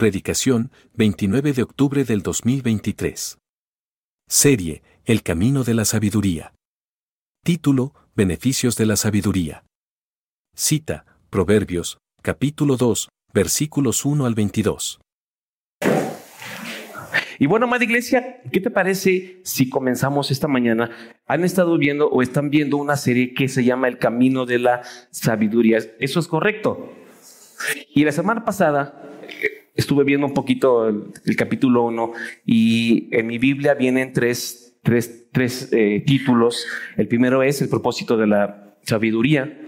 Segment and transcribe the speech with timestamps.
[0.00, 3.36] Predicación, 29 de octubre del 2023.
[4.26, 6.54] Serie, El Camino de la Sabiduría.
[7.44, 9.62] Título, Beneficios de la Sabiduría.
[10.56, 15.02] Cita, Proverbios, capítulo 2, versículos 1 al 22.
[17.38, 20.90] Y bueno, amada iglesia, ¿qué te parece si comenzamos esta mañana?
[21.26, 24.80] Han estado viendo o están viendo una serie que se llama El Camino de la
[25.10, 25.76] Sabiduría.
[25.98, 26.90] ¿Eso es correcto?
[27.94, 28.96] Y la semana pasada
[29.80, 32.12] estuve viendo un poquito el, capítulo 1
[32.46, 36.66] y en mi Biblia vienen tres, tres, tres eh, títulos.
[36.96, 39.58] El primero es el propósito de la sabiduría.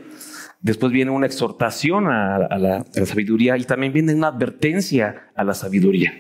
[0.61, 6.13] Después viene una exhortación a, la, sabiduría y también viene una advertencia a la sabiduría.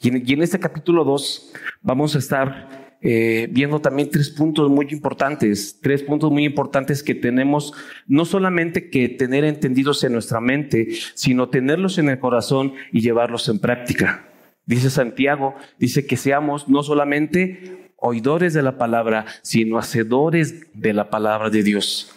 [0.00, 1.52] Y en, este capítulo 2
[1.82, 7.14] vamos a estar eh, viendo también tres puntos muy importantes, tres puntos muy importantes que
[7.14, 7.72] tenemos
[8.06, 13.48] no solamente que tener entendidos en nuestra mente, sino tenerlos en el corazón y llevarlos
[13.48, 14.28] en práctica.
[14.66, 21.10] Dice Santiago, dice que seamos no solamente oidores de la palabra, sino hacedores de la
[21.10, 22.14] palabra de Dios.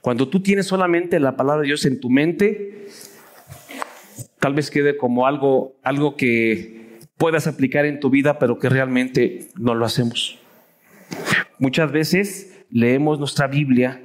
[0.00, 2.86] Cuando tú tienes solamente la palabra de Dios en tu mente,
[4.38, 6.81] tal vez quede como algo, algo que
[7.22, 10.40] puedas aplicar en tu vida, pero que realmente no lo hacemos.
[11.60, 14.02] Muchas veces leemos nuestra Biblia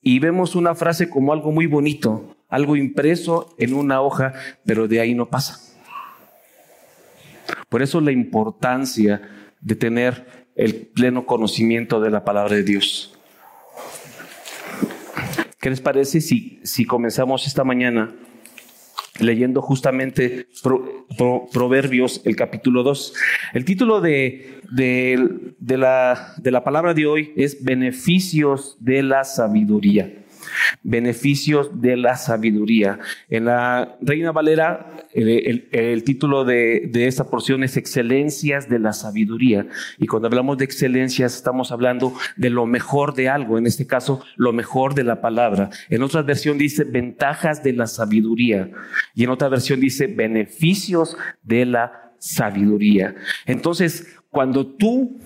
[0.00, 5.00] y vemos una frase como algo muy bonito, algo impreso en una hoja, pero de
[5.00, 5.58] ahí no pasa.
[7.68, 9.20] Por eso la importancia
[9.60, 13.18] de tener el pleno conocimiento de la palabra de Dios.
[15.60, 18.14] ¿Qué les parece si, si comenzamos esta mañana
[19.22, 20.46] leyendo justamente
[21.52, 23.14] Proverbios, el capítulo 2.
[23.54, 30.12] El título de, de, la, de la palabra de hoy es Beneficios de la Sabiduría
[30.82, 32.98] beneficios de la sabiduría.
[33.28, 39.66] En la Reina Valera, el, título de, de, esta porción es Excelencias de la Sabiduría.
[39.98, 44.22] Y cuando hablamos de excelencias, estamos hablando de lo mejor de algo, en este caso,
[44.36, 45.70] lo mejor de la palabra.
[45.88, 48.70] En otra versión dice ventajas de la sabiduría.
[49.14, 53.14] Y en otra versión dice beneficios de la sabiduría.
[53.46, 55.18] Entonces, cuando tú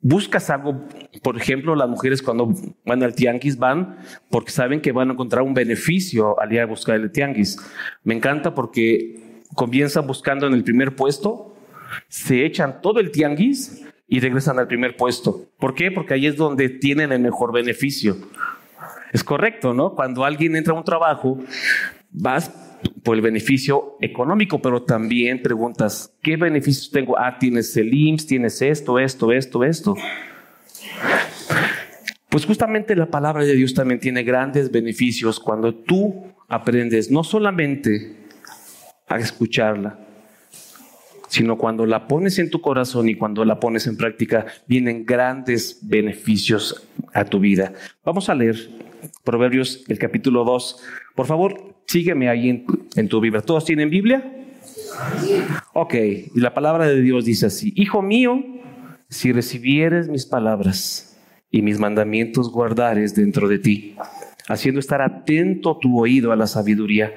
[0.00, 0.86] buscas algo,
[1.22, 2.54] por ejemplo, las mujeres cuando
[2.84, 3.98] van al tianguis van
[4.30, 7.58] porque saben que van a encontrar un beneficio al ir a buscar el tianguis.
[8.04, 11.56] Me encanta porque comienzan buscando en el primer puesto,
[12.08, 15.46] se echan todo el tianguis y regresan al primer puesto.
[15.58, 15.90] ¿Por qué?
[15.90, 18.16] Porque ahí es donde tienen el mejor beneficio.
[19.12, 19.94] Es correcto, ¿no?
[19.94, 21.38] Cuando alguien entra a un trabajo,
[22.10, 22.50] vas
[23.02, 27.18] por el beneficio económico, pero también preguntas, ¿qué beneficios tengo?
[27.18, 29.94] Ah, tienes el IMSS, tienes esto, esto, esto, esto.
[32.28, 38.16] Pues justamente la palabra de Dios también tiene grandes beneficios cuando tú aprendes no solamente
[39.06, 39.98] a escucharla,
[41.28, 45.78] sino cuando la pones en tu corazón y cuando la pones en práctica, vienen grandes
[45.82, 47.72] beneficios a tu vida.
[48.04, 48.87] Vamos a leer
[49.24, 50.82] Proverbios el capítulo 2.
[51.14, 52.64] Por favor, sígueme ahí
[52.94, 53.42] en, tu Biblia.
[53.42, 54.34] ¿Todos tienen Biblia?
[55.72, 58.44] Ok, y la palabra de Dios dice así, Hijo mío,
[59.08, 61.18] si recibieres mis palabras
[61.50, 63.96] y mis mandamientos guardares dentro de ti,
[64.48, 67.12] haciendo estar atento tu oído a la sabiduría,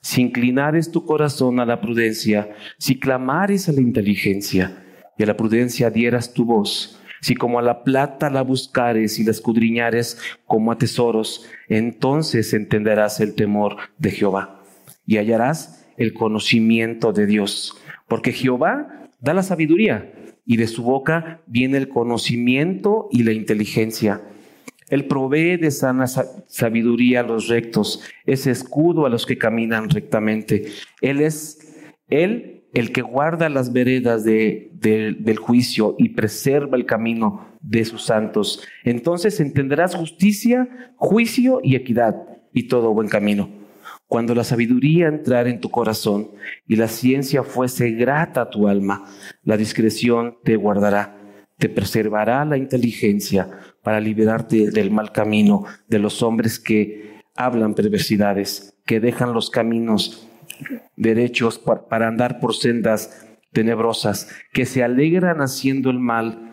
[0.00, 4.84] si inclinares tu corazón a la prudencia, si clamares a la inteligencia
[5.18, 9.24] y a la prudencia dieras tu voz, si como a la plata la buscares y
[9.24, 14.62] la escudriñares como a tesoros, entonces entenderás el temor de Jehová
[15.06, 17.76] y hallarás el conocimiento de Dios.
[18.08, 20.12] Porque Jehová da la sabiduría
[20.44, 24.22] y de su boca viene el conocimiento y la inteligencia.
[24.88, 30.66] Él provee de sana sabiduría a los rectos, es escudo a los que caminan rectamente.
[31.00, 31.74] Él es,
[32.08, 38.68] Él el que guarda las veredas del juicio y preserva el camino de sus santos.
[38.84, 42.16] Entonces entenderás justicia, juicio y equidad
[42.52, 43.48] y todo buen camino.
[44.06, 46.32] Cuando la sabiduría entrara en tu corazón
[46.68, 49.06] y la ciencia fuese grata a tu alma,
[49.42, 51.16] la discreción te guardará,
[51.56, 53.48] te preservará la inteligencia
[53.82, 60.25] para liberarte del mal camino de los hombres que hablan perversidades, que dejan los caminos
[60.96, 66.46] derechos para andar por sendas tenebrosas, que se alegran haciendo el mal,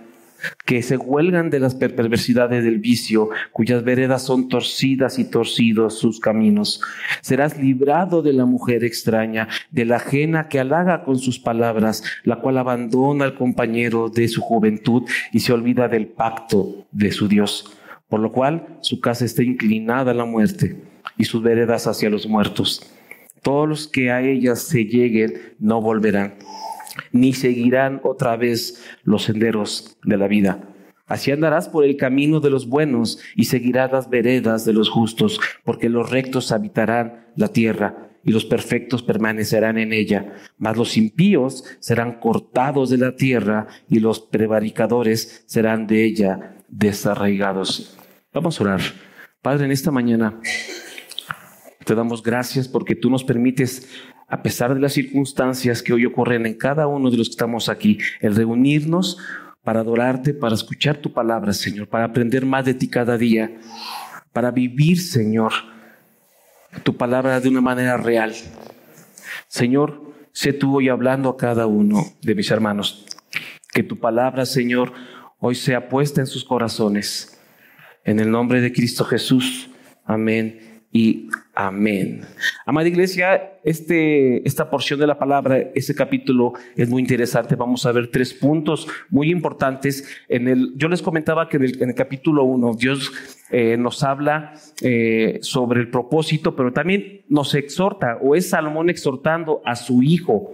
[0.66, 6.20] que se huelgan de las perversidades del vicio, cuyas veredas son torcidas y torcidos sus
[6.20, 6.82] caminos.
[7.22, 12.38] Serás librado de la mujer extraña, de la ajena que halaga con sus palabras, la
[12.38, 17.78] cual abandona al compañero de su juventud y se olvida del pacto de su Dios,
[18.08, 20.78] por lo cual su casa está inclinada a la muerte
[21.18, 22.93] y sus veredas hacia los muertos
[23.44, 26.36] Todos los que a ellas se lleguen no volverán,
[27.12, 30.62] ni seguirán otra vez los senderos de la vida.
[31.06, 35.40] Así andarás por el camino de los buenos y seguirás las veredas de los justos,
[35.64, 40.34] porque los rectos habitarán la tierra y los perfectos permanecerán en ella.
[40.58, 47.98] Mas los impíos serán cortados de la tierra y los prevaricadores serán de ella desarraigados.
[48.34, 48.82] Vamos a orar.
[49.42, 50.40] Padre, en esta mañana
[51.84, 53.90] te damos gracias porque tú nos permites,
[54.28, 57.70] a pesar de las circunstancias que hoy ocurren en cada uno de los que estamos
[57.70, 59.18] aquí, el reunirnos
[59.64, 63.52] para adorarte, para escuchar tu palabra, Señor, para aprender más de ti cada día,
[64.32, 65.54] para vivir, Señor,
[66.84, 68.34] tu palabra de una manera real.
[69.48, 70.02] Señor,
[70.32, 73.06] sé tú hoy hablando a cada uno de mis hermanos.
[73.72, 74.94] Que tu palabra, Señor,
[75.40, 77.40] hoy sea puesta en sus corazones.
[78.04, 79.70] En el nombre de Cristo Jesús.
[80.06, 82.22] Amén y amén.
[82.68, 87.56] Amada iglesia, este, esta porción de la palabra, este capítulo es muy interesante.
[87.56, 90.08] Vamos a ver tres puntos muy importantes.
[90.30, 93.12] En el, yo les comentaba que en el, capítulo uno Dios
[93.50, 99.64] eh, nos habla eh, sobre el propósito, pero también nos exhorta, o es Salomón exhortando
[99.66, 100.54] a su hijo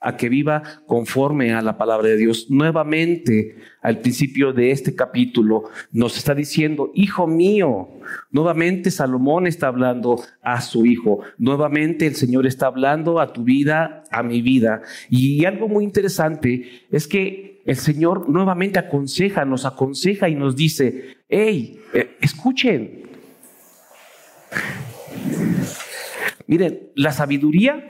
[0.00, 2.46] a que viva conforme a la palabra de Dios.
[2.50, 7.88] Nuevamente, al principio de este capítulo, nos está diciendo, hijo mío,
[8.30, 14.04] nuevamente Salomón está hablando a su hijo, nuevamente el Señor está hablando a tu vida,
[14.10, 14.82] a mi vida.
[15.10, 21.18] Y algo muy interesante es que el Señor nuevamente aconseja, nos aconseja y nos dice,
[21.28, 23.02] hey, eh, escuchen.
[26.46, 27.84] Miren, la sabiduría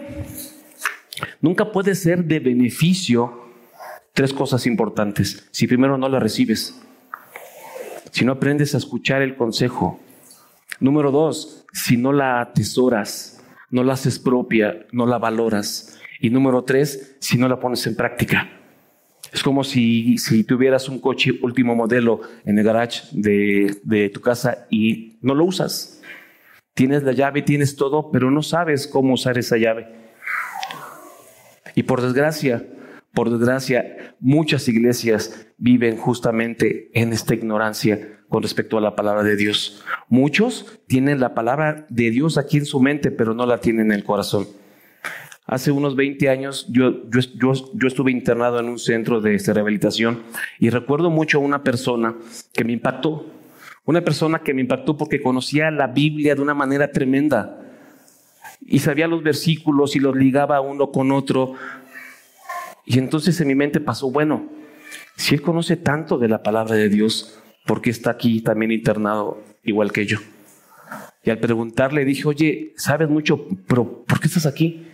[1.41, 3.49] Nunca puede ser de beneficio
[4.13, 6.81] tres cosas importantes si primero no la recibes,
[8.11, 10.01] si no aprendes a escuchar el consejo.
[10.81, 15.99] Número dos, si no la atesoras, no la haces propia, no la valoras.
[16.21, 18.51] Y número tres, si no la pones en práctica.
[19.33, 24.21] Es como si, si tuvieras un coche último modelo en el garage de, de tu
[24.21, 26.03] casa y no lo usas.
[26.75, 30.00] Tienes la llave, tienes todo, pero no sabes cómo usar esa llave.
[31.75, 32.67] Y por desgracia,
[33.13, 39.37] por desgracia, muchas iglesias viven justamente en esta ignorancia con respecto a la palabra de
[39.37, 39.83] Dios.
[40.09, 43.99] Muchos tienen la palabra de Dios aquí en su mente, pero no la tienen en
[43.99, 44.47] el corazón.
[45.47, 47.21] Hace unos 20 años yo, yo,
[47.75, 50.23] yo, estuve internado en un centro de rehabilitación
[50.61, 52.15] y recuerdo mucho a una persona
[52.53, 53.27] que me impactó.
[53.85, 57.70] Una persona que me impactó porque conocía la Biblia de una manera tremenda
[58.61, 61.55] y sabía los versículos y los ligaba uno con otro.
[62.85, 64.49] Y entonces en mi mente pasó, bueno,
[65.17, 69.43] si él conoce tanto de la palabra de Dios, ¿por qué está aquí también internado
[69.63, 70.19] igual que yo?
[71.23, 74.87] Y al preguntarle dije, oye, ¿sabes mucho, pero ¿por qué estás aquí?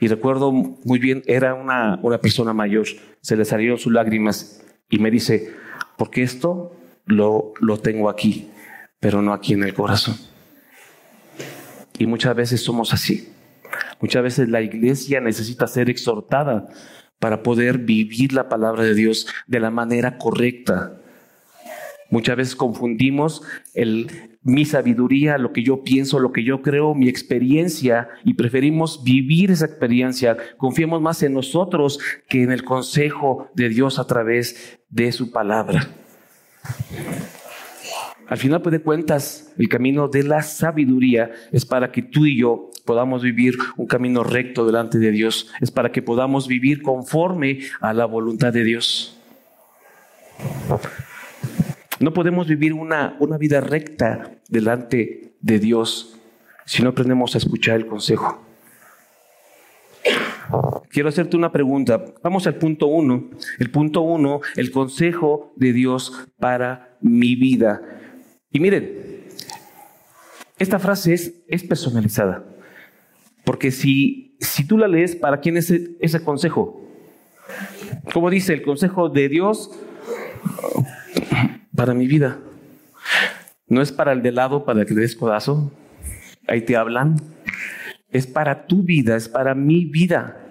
[0.00, 2.86] Y recuerdo muy bien, era una, una persona mayor,
[3.20, 5.52] se le salieron sus lágrimas y me dice,
[5.96, 6.72] porque esto
[7.04, 8.50] lo, lo tengo aquí,
[9.00, 10.16] pero no aquí en el corazón.
[11.98, 13.32] Y muchas veces somos así.
[14.00, 16.68] Muchas veces la iglesia necesita ser exhortada
[17.18, 21.00] para poder vivir la palabra de Dios de la manera correcta.
[22.10, 23.42] Muchas veces confundimos
[23.74, 29.04] el, mi sabiduría, lo que yo pienso, lo que yo creo, mi experiencia y preferimos
[29.04, 30.36] vivir esa experiencia.
[30.56, 31.98] Confiemos más en nosotros
[32.28, 35.88] que en el consejo de Dios a través de su palabra.
[38.28, 42.38] Al final pues, de cuentas, el camino de la sabiduría es para que tú y
[42.38, 47.60] yo podamos vivir un camino recto delante de Dios, es para que podamos vivir conforme
[47.80, 49.18] a la voluntad de Dios.
[52.00, 56.18] No podemos vivir una, una vida recta delante de Dios
[56.64, 58.44] si no aprendemos a escuchar el consejo.
[60.90, 62.04] Quiero hacerte una pregunta.
[62.22, 63.30] Vamos al punto uno.
[63.58, 67.97] El punto uno, el consejo de Dios para mi vida.
[68.50, 69.26] Y miren,
[70.58, 71.14] esta frase
[71.46, 72.44] es, personalizada,
[73.44, 76.82] porque si, si tú la lees, ¿para quién es ese consejo?
[78.12, 79.70] Como dice el consejo de Dios
[81.74, 82.38] para mi vida.
[83.68, 85.70] No es para el de lado, para que le des codazo.
[86.46, 87.16] Ahí te hablan.
[88.10, 90.44] Es para tu vida, es para mi vida.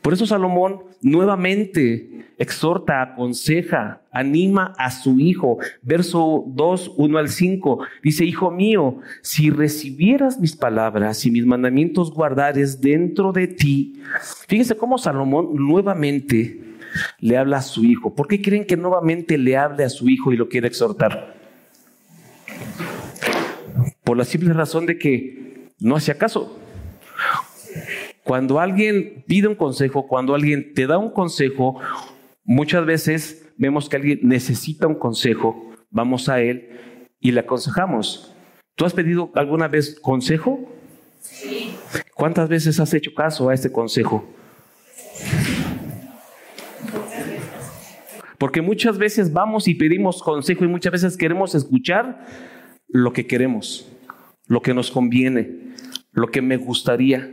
[0.00, 5.58] Por eso Salomón nuevamente exhorta, aconseja, anima a su hijo.
[5.82, 7.78] Verso 2, 1 al 5.
[8.02, 14.02] Dice, Hijo mío, si recibieras mis palabras y mis mandamientos guardares dentro de ti.
[14.48, 16.60] Fíjense cómo Salomón nuevamente
[17.20, 18.14] le habla a su hijo.
[18.14, 21.34] ¿Por qué creen que nuevamente le hable a su hijo y lo quiere exhortar?
[24.04, 26.58] Por la simple razón de que no hacía caso.
[28.24, 31.80] Cuando alguien pide un consejo, cuando alguien te da un consejo,
[32.44, 36.68] muchas veces vemos que alguien necesita un consejo, vamos a él
[37.20, 38.34] y le aconsejamos.
[38.74, 40.68] ¿Tú has pedido alguna vez consejo?
[41.20, 41.74] Sí.
[42.14, 44.26] ¿Cuántas veces has hecho caso a este consejo?
[48.38, 52.26] Porque muchas veces vamos y pedimos consejo y muchas veces queremos escuchar
[52.88, 53.88] lo que queremos,
[54.48, 55.74] lo que nos conviene,
[56.10, 57.32] lo que me gustaría.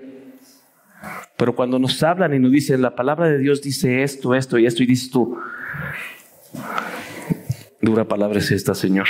[1.38, 4.65] Pero cuando nos hablan y nos dicen, la palabra de Dios dice esto, esto y
[4.65, 5.38] esto, y dices tú,
[7.82, 9.08] dura palabra es esta, Señor.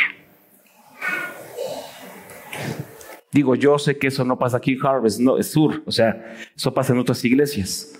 [3.31, 6.35] Digo, yo sé que eso no pasa aquí en Harvest, no, es sur, o sea,
[6.55, 7.93] eso pasa en otras iglesias.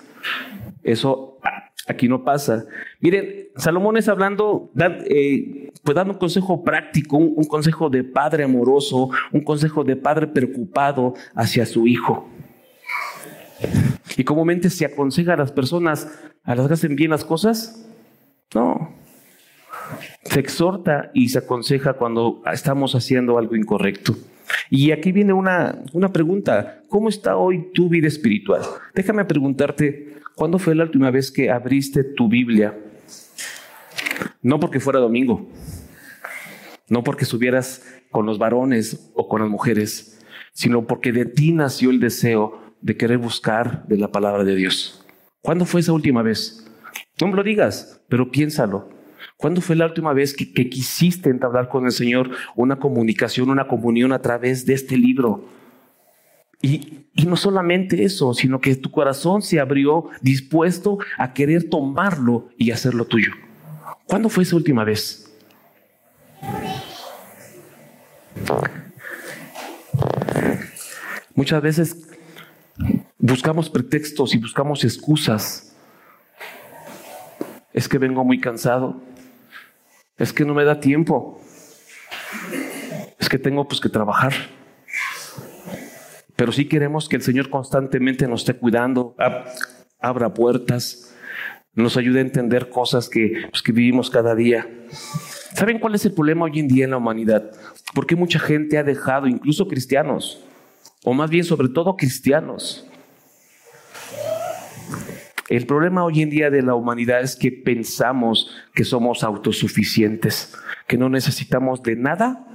[0.84, 1.40] Eso
[1.88, 2.66] aquí no pasa.
[3.00, 4.72] Miren, Salomón es hablando,
[5.06, 10.28] eh, pues dando un consejo práctico, un, consejo de padre amoroso, un consejo de padre
[10.28, 12.30] preocupado hacia su hijo.
[14.18, 16.08] Y comúnmente se aconseja a las personas
[16.44, 17.86] a las que hacen bien las cosas.
[18.54, 18.96] No.
[20.24, 24.16] Se exhorta y se aconseja cuando estamos haciendo algo incorrecto.
[24.70, 26.84] Y aquí viene una, una pregunta.
[26.90, 28.62] ¿Cómo está hoy tu vida espiritual?
[28.94, 32.78] Déjame preguntarte, ¿cuándo fue la última vez que abriste tu Biblia?
[34.42, 35.48] No porque fuera domingo,
[36.88, 40.20] no porque estuvieras con los varones o con las mujeres,
[40.54, 45.06] sino porque de ti nació el deseo de querer buscar de la palabra de Dios.
[45.42, 46.66] ¿Cuándo fue esa última vez?
[47.20, 48.90] No me lo digas, pero piénsalo.
[49.38, 54.12] ¿Cuándo fue la última vez que, quisiste entablar con el Señor una comunicación, una comunión
[54.12, 55.46] a través de este libro?
[56.62, 62.50] Y, y, no solamente eso, sino que tu corazón se abrió dispuesto a querer tomarlo
[62.58, 63.32] y hacerlo tuyo.
[64.06, 65.32] ¿Cuándo fue esa última vez?
[71.34, 72.09] Muchas veces
[73.20, 75.76] buscamos pretextos y buscamos excusas.
[77.74, 79.00] Es que vengo muy cansado
[80.20, 81.42] es que no me da tiempo.
[83.18, 84.34] Es que tengo pues que trabajar.
[86.36, 89.16] Pero sí queremos que el Señor constantemente nos esté cuidando,
[90.00, 91.16] abra puertas,
[91.74, 94.68] nos ayude a entender cosas que, pues, que vivimos cada día.
[95.54, 97.52] ¿Saben cuál es el problema hoy en día en la humanidad?
[97.94, 100.44] Porque mucha gente ha dejado, incluso cristianos,
[101.04, 102.89] o más bien sobre todo cristianos,
[105.50, 110.56] el problema hoy en día de la humanidad es que pensamos que somos autosuficientes,
[110.88, 112.48] que no necesitamos de nada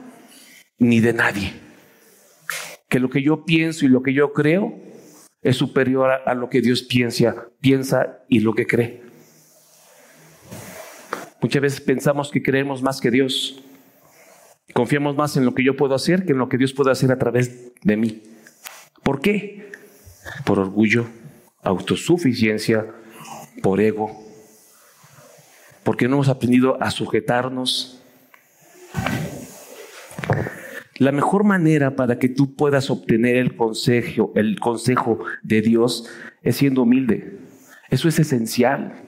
[0.78, 1.52] ni de nadie.
[2.88, 4.80] Que lo que yo pienso y lo que yo creo
[5.42, 9.02] es superior a, lo que Dios piensa, piensa y lo que cree.
[11.42, 13.60] Muchas veces pensamos que creemos más que Dios.
[14.72, 17.10] Confiamos más en lo que yo puedo hacer que en lo que Dios puede hacer
[17.10, 18.22] a través de mí.
[19.02, 19.72] ¿Por qué?
[20.46, 21.06] Por orgullo,
[21.64, 22.86] autosuficiencia,
[23.62, 24.22] por ego,
[25.82, 28.02] porque no hemos aprendido a sujetarnos.
[30.96, 36.08] La mejor manera para que tú puedas obtener el consejo, el consejo de Dios
[36.42, 37.38] es siendo humilde.
[37.90, 39.02] Eso es esencial.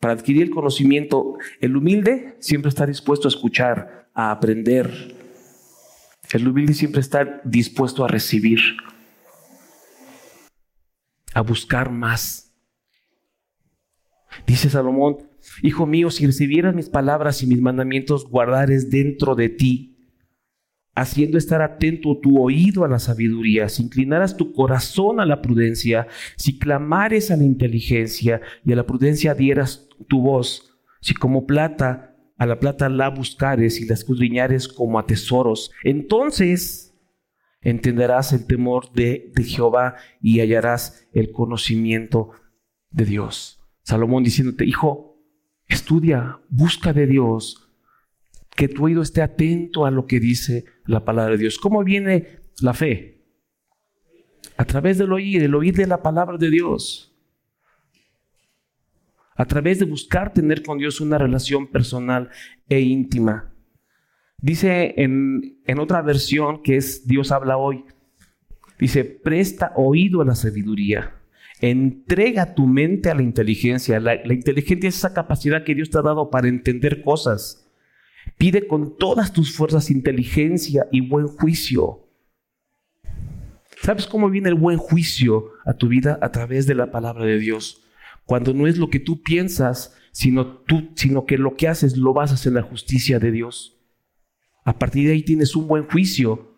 [0.00, 5.14] Para adquirir el conocimiento, el humilde siempre está dispuesto a escuchar, a aprender.
[6.32, 8.60] El humilde siempre está dispuesto a recibir
[11.34, 12.54] a buscar más.
[14.46, 15.28] Dice Salomón,
[15.62, 19.96] Hijo mío, si recibieras mis palabras y mis mandamientos, guardares dentro de ti,
[20.94, 26.08] haciendo estar atento tu oído a la sabiduría, si inclinaras tu corazón a la prudencia,
[26.36, 32.16] si clamares a la inteligencia y a la prudencia dieras tu voz, si como plata
[32.36, 36.87] a la plata la buscares y la escudriñares como a tesoros, entonces
[37.70, 42.30] entenderás el temor de, Jehová y hallarás el conocimiento
[42.90, 43.60] de Dios.
[43.82, 45.18] Salomón diciéndote, hijo,
[45.66, 47.68] estudia, busca de Dios,
[48.54, 51.58] que tu oído esté atento a lo que dice la palabra de Dios.
[51.58, 53.24] ¿Cómo viene la fe?
[54.56, 57.16] A través del oír, el oír de la palabra de Dios.
[59.36, 62.30] A través de buscar tener con Dios una relación personal
[62.68, 63.54] e íntima.
[64.40, 67.84] Dice en, otra versión que es Dios habla hoy,
[68.78, 71.16] dice, presta oído a la sabiduría,
[71.60, 73.98] entrega tu mente a la inteligencia.
[73.98, 77.68] La, la inteligencia es esa capacidad que Dios te ha dado para entender cosas.
[78.36, 82.04] Pide con todas tus fuerzas inteligencia y buen juicio.
[83.82, 86.18] ¿Sabes cómo viene el buen juicio a tu vida?
[86.22, 87.82] A través de la palabra de Dios.
[88.24, 92.12] Cuando no es lo que tú piensas, sino, tú, sino que lo que haces lo
[92.12, 93.77] basas en la justicia de Dios.
[94.68, 96.48] A partir de ahí tienes un buen juicio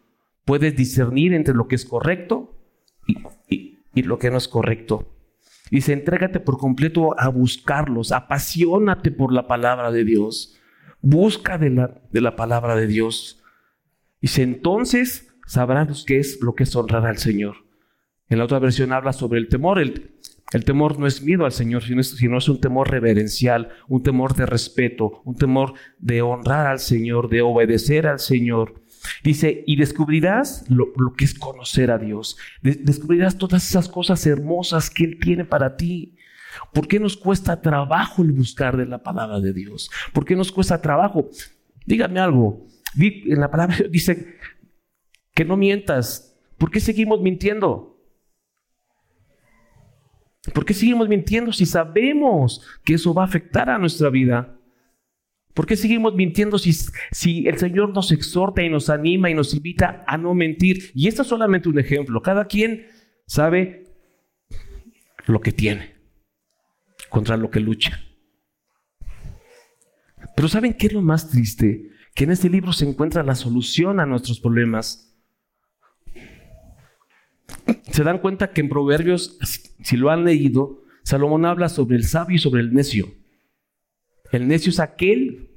[0.50, 2.58] Puedes discernir entre lo que es correcto
[3.06, 5.14] y, lo que no es correcto.
[5.70, 10.58] Dice, entrégate por completo a buscarlos, apasionate por la palabra de Dios.
[11.00, 13.44] Busca de la, de la palabra de Dios.
[14.20, 17.58] Dice, entonces sabrás qué es lo que es honrar al Señor.
[18.28, 19.78] En la otra versión habla sobre el temor.
[19.78, 20.18] El,
[20.52, 24.34] el temor no es miedo al Señor, sino es, es, un temor reverencial, un temor
[24.34, 28.82] de respeto, un temor de honrar al Señor, de obedecer al Señor.
[29.22, 32.36] Dice, y descubrirás lo, que es conocer a Dios.
[32.62, 36.16] descubrirás todas esas cosas hermosas que Él tiene para ti.
[36.72, 39.90] ¿Por qué nos cuesta trabajo el buscar de la palabra de Dios?
[40.12, 41.30] ¿Por qué nos cuesta trabajo?
[41.86, 42.66] Dígame algo.
[42.98, 44.36] En la palabra dice
[45.32, 46.36] que no mientas.
[46.58, 47.99] ¿Por qué seguimos mintiendo?
[50.52, 54.56] ¿Por qué seguimos mintiendo si sabemos que eso va a afectar a nuestra vida?
[55.54, 56.72] ¿Por qué seguimos mintiendo si,
[57.10, 60.90] si, el Señor nos exhorta y nos anima y nos invita a no mentir?
[60.94, 62.22] Y esto es solamente un ejemplo.
[62.22, 62.86] Cada quien
[63.26, 63.84] sabe
[65.26, 65.94] lo que tiene,
[67.08, 68.00] contra lo que lucha.
[70.36, 71.90] Pero ¿saben qué es lo más triste?
[72.14, 75.09] Que en este libro se encuentra la solución a nuestros problemas.
[77.90, 79.38] Se dan cuenta que en Proverbios,
[79.82, 83.08] si lo han leído, Salomón habla sobre el sabio y sobre el necio.
[84.32, 85.50] El necio es aquel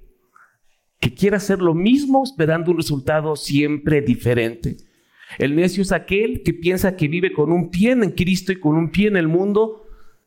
[1.00, 4.78] que quiere hacer lo mismo esperando un resultado siempre diferente.
[5.38, 8.76] El necio es aquel que piensa que vive con un pie en Cristo y con
[8.76, 9.86] un pie en el mundo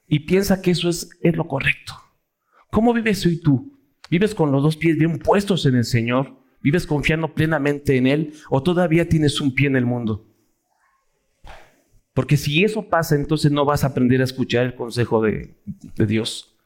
[0.08, 1.94] y piensa que eso es, es lo correcto.
[2.70, 3.78] ¿Cómo vives hoy tú?
[4.10, 6.36] ¿Vives con los dos pies bien puestos en el Señor?
[6.60, 10.26] ¿Vives confiando plenamente en Él o todavía tienes un pie en el mundo?
[12.16, 16.06] Porque si eso pasa, entonces no vas a aprender a escuchar el consejo de, de
[16.06, 16.56] Dios.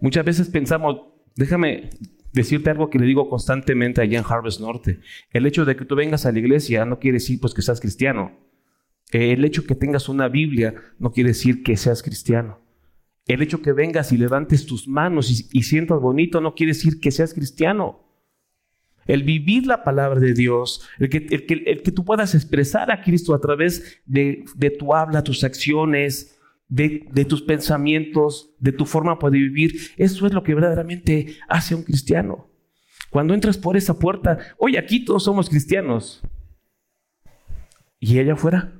[0.00, 1.02] Muchas veces pensamos,
[1.36, 1.90] déjame
[2.32, 5.00] decirte algo que le digo constantemente allá en Harvest Norte.
[5.34, 7.78] El hecho de que tú vengas a la iglesia no quiere decir pues que seas
[7.78, 8.38] cristiano.
[9.10, 12.60] El hecho que tengas una Biblia no quiere decir que seas cristiano.
[13.26, 17.10] El hecho que vengas y levantes tus manos y, sientas bonito no quiere decir que
[17.10, 18.09] seas cristiano.
[19.06, 23.34] El vivir la palabra de Dios, el que, el que, tú puedas expresar a Cristo
[23.34, 29.38] a través de, de tu habla, tus acciones, de, tus pensamientos, de tu forma de
[29.38, 29.92] vivir.
[29.96, 32.48] Eso es lo que verdaderamente hace a un cristiano.
[33.10, 36.22] Cuando entras por esa puerta, hoy aquí todos somos cristianos.
[37.98, 38.72] ¿Y allá afuera?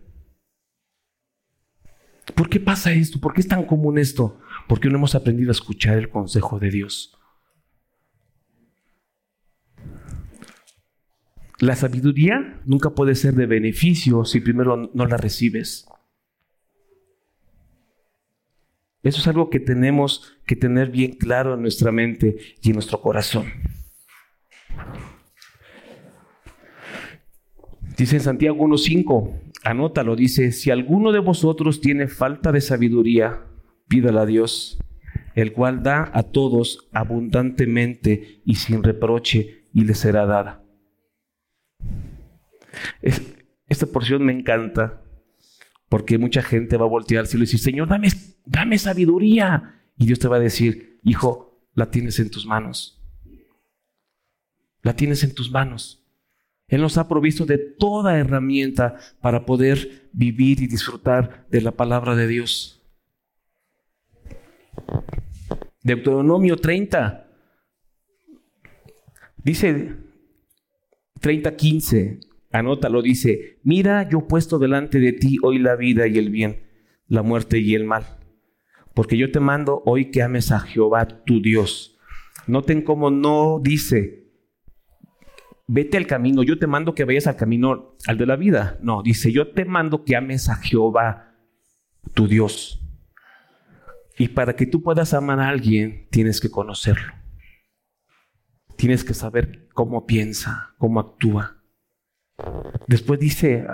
[2.35, 3.21] ¿Por qué pasa esto?
[3.21, 4.39] ¿Por qué es tan común esto?
[4.69, 7.20] Porque no hemos aprendido a escuchar el consejo de Dios.
[11.61, 15.87] La sabiduría nunca puede ser de beneficio si primero no la recibes.
[19.03, 23.03] Eso es algo que tenemos que tener bien claro en nuestra mente y en nuestro
[23.03, 23.45] corazón.
[27.99, 33.45] Dice en Santiago 1.5, anótalo, dice, si alguno de vosotros tiene falta de sabiduría,
[33.87, 34.79] pídala a Dios,
[35.35, 40.65] el cual da a todos abundantemente y sin reproche, y le será dada.
[43.69, 45.03] Esta porción me encanta
[45.89, 48.09] porque mucha gente va a voltear al cielo y decir, Señor, dame,
[48.47, 49.83] dame sabiduría.
[49.99, 53.03] Y Dios te va a decir, hijo, la tienes en tus manos.
[54.83, 56.07] La tienes en tus manos.
[56.69, 62.15] Él nos ha provisto de toda herramienta para poder vivir y disfrutar de la palabra
[62.15, 62.81] de Dios.
[65.83, 67.27] Deuteronomio 30.
[69.39, 69.97] Dice
[71.21, 72.21] 30, 15.
[72.53, 76.65] Anótalo, dice, mira, yo he puesto delante de ti hoy la vida y el bien,
[77.07, 78.19] la muerte y el mal.
[78.95, 81.99] Porque yo te mando hoy que ames a Jehová tu Dios.
[82.47, 84.33] Noten cómo no dice,
[85.69, 88.79] vete al camino, yo te mando que vayas al camino, al de la vida.
[88.83, 91.37] No, dice, yo te mando que ames a Jehová
[92.15, 92.85] tu Dios.
[94.19, 97.20] Y para que tú puedas amar a alguien, tienes que conocerlo.
[98.81, 101.63] Tienes que saber cómo piensa, cómo actúa.
[102.87, 103.67] Después dice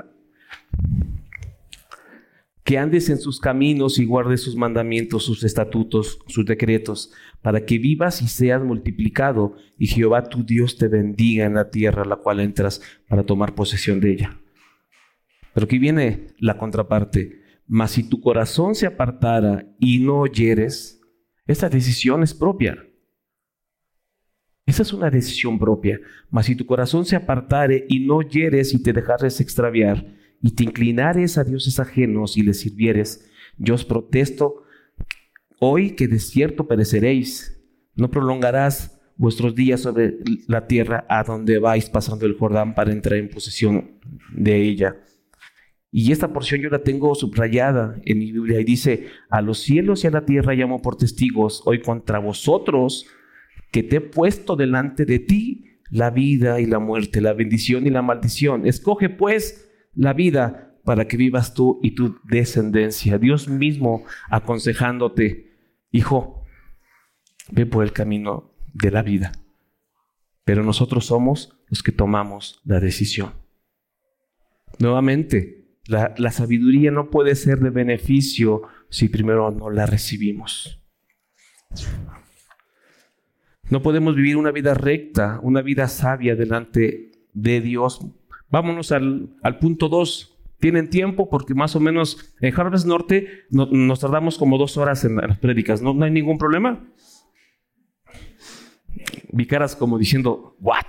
[2.64, 7.78] que andes en sus caminos y guardes sus mandamientos, sus estatutos, sus decretos, para que
[7.78, 12.16] vivas y seas multiplicado y Jehová tu Dios te bendiga en la tierra a la
[12.16, 14.40] cual entras para tomar posesión de ella.
[15.54, 17.42] Pero aquí viene la contraparte.
[17.68, 21.00] Mas si tu corazón se apartara y no oyeres,
[21.46, 22.85] esta decisión es propia.
[24.66, 26.00] Esa es una decisión propia.
[26.28, 30.04] Mas si tu corazón se apartare y no oyeres y te dejares extraviar
[30.42, 34.64] y te inclinares a dioses ajenos y les sirvieres, yo os protesto
[35.60, 37.62] hoy que de cierto pereceréis.
[37.94, 43.18] No prolongarás vuestros días sobre la tierra a donde vais pasando el Jordán para entrar
[43.18, 44.00] en posesión
[44.34, 44.96] de ella.
[45.92, 50.02] Y esta porción yo la tengo subrayada en mi Biblia y dice, a los cielos
[50.02, 53.06] y a la tierra llamo por testigos hoy contra vosotros
[53.76, 57.90] que te he puesto delante de ti la vida y la muerte, la bendición y
[57.90, 58.66] la maldición.
[58.66, 63.18] Escoge pues la vida para que vivas tú y tu descendencia.
[63.18, 65.58] Dios mismo aconsejándote,
[65.90, 66.42] hijo,
[67.50, 69.32] ve por el camino de la vida.
[70.46, 73.34] Pero nosotros somos los que tomamos la decisión.
[74.78, 80.82] Nuevamente, la, la, sabiduría no puede ser de beneficio si primero no la recibimos.
[83.68, 88.00] No podemos vivir una vida recta, una vida sabia delante de Dios.
[88.48, 90.38] Vámonos al, al punto 2.
[90.58, 95.16] Tienen tiempo porque más o menos en Harvest Norte nos tardamos como dos horas en
[95.16, 95.82] las prédicas.
[95.82, 96.86] ¿No, hay ningún problema?
[99.32, 100.86] Vi caras como diciendo, ¿what?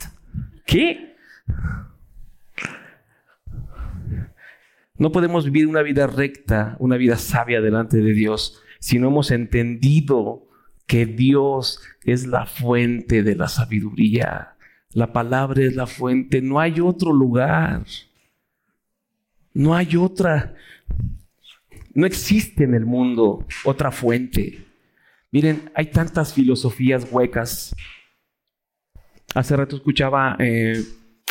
[0.65, 1.15] ¿Qué?
[4.97, 9.31] No podemos vivir una vida recta, una vida sabia delante de Dios si no hemos
[9.31, 10.46] entendido
[10.87, 14.55] que Dios es la fuente de la sabiduría.
[14.93, 17.85] La palabra es la fuente, no hay otro lugar.
[19.53, 20.55] No hay otra.
[21.93, 24.65] No existe en el mundo otra fuente.
[25.31, 27.75] Miren, hay tantas filosofías huecas.
[29.35, 30.81] Hace rato escuchaba eh,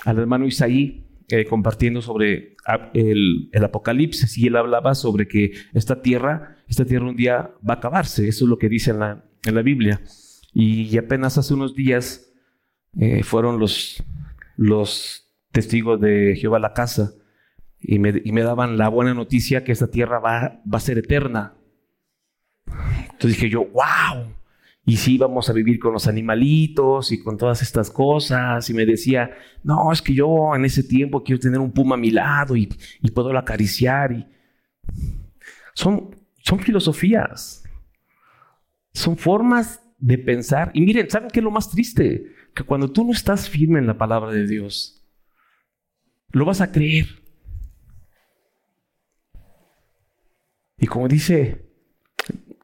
[0.05, 6.03] al hermano Isaí eh, compartiendo sobre ah, el, Apocalipsis y él hablaba sobre que esta
[6.03, 8.29] tierra, esta tierra un día va a acabarse.
[8.29, 10.01] Eso es lo que dice en la, en la Biblia.
[10.53, 12.33] Y, apenas hace unos días
[12.99, 14.03] eh, fueron los,
[14.57, 17.13] los testigos de Jehová a la casa
[17.81, 20.99] y me, y me, daban la buena noticia que esta tierra va, va a ser
[20.99, 21.55] eterna.
[22.67, 24.33] Entonces dije yo, wow,
[24.89, 28.71] y sí íbamos a vivir con los animalitos y con todas estas cosas.
[28.71, 29.31] Y me decía,
[29.65, 32.69] no, es que yo en ese tiempo quiero tener un puma a mi lado y,
[33.03, 34.13] y puedo acariciar.
[34.13, 34.27] Y...
[35.75, 37.65] Son, son filosofías,
[38.97, 40.71] son formas de pensar.
[40.75, 42.33] Y miren, ¿saben qué es lo más triste?
[42.55, 45.07] Que cuando tú no estás firme en la palabra de Dios,
[46.31, 47.07] lo vas a creer.
[50.79, 51.71] Y como dice,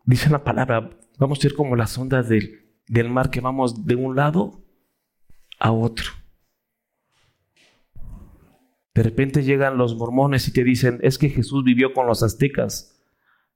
[0.04, 0.90] dice la palabra,
[1.22, 4.64] Vamos a ser como las ondas del, del mar que vamos de un lado
[5.60, 6.06] a otro.
[8.92, 12.91] De repente llegan los mormones y te dicen, es que Jesús vivió con los aztecas.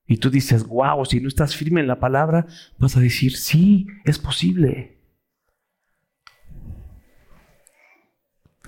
[0.07, 2.47] Y tú dices, wow, si no estás firme en la palabra,
[2.79, 4.99] vas a decir, sí, es posible.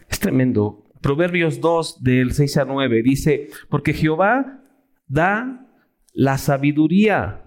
[0.08, 0.84] Es tremendo.
[1.00, 4.62] Proverbios 2 del 6 a 9 dice, porque Jehová
[5.06, 5.66] da
[6.12, 7.44] la sabiduría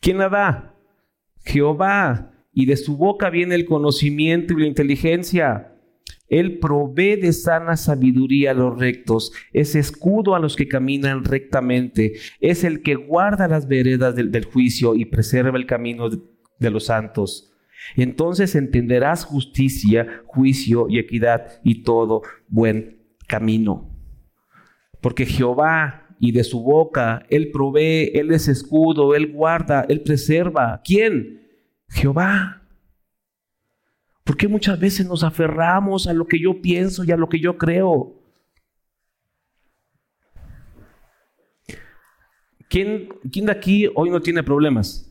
[0.00, 0.74] ¿Quién la da?
[1.44, 2.32] Jehová.
[2.52, 5.72] Y de su boca viene el conocimiento y la inteligencia.
[6.28, 12.14] Él provee de sana sabiduría a los rectos, es escudo a los que caminan rectamente,
[12.40, 16.18] es el que guarda las veredas del, juicio y preserva el camino de,
[16.58, 17.52] de los santos.
[17.96, 23.90] Entonces entenderás justicia, juicio y equidad y todo buen camino.
[25.00, 27.24] Porque Jehová y de su boca.
[27.30, 30.80] Él provee, Él es escudo, Él guarda, Él preserva.
[30.84, 31.46] ¿Quién?
[31.88, 32.57] Jehová.
[34.28, 37.40] ¿Por qué muchas veces nos aferramos a lo que yo pienso y a lo que
[37.40, 38.12] yo creo?
[42.68, 45.10] ¿Quién, quién de aquí hoy no tiene problemas?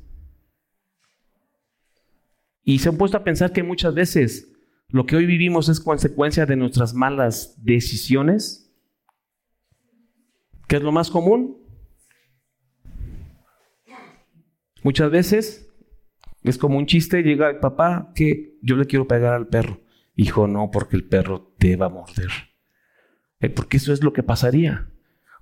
[2.63, 4.53] Y se han puesto a pensar que muchas veces
[4.89, 8.65] lo que hoy vivimos es consecuencia de nuestras malas decisiones
[10.67, 11.57] ¿Qué es lo más común?
[14.83, 15.66] Muchas veces
[16.49, 19.81] es como un chiste, llega el papá que yo le quiero pegar al perro.
[20.15, 22.29] Hijo, no, porque el perro te va a morder.
[23.39, 24.89] Eh, porque eso es lo que pasaría.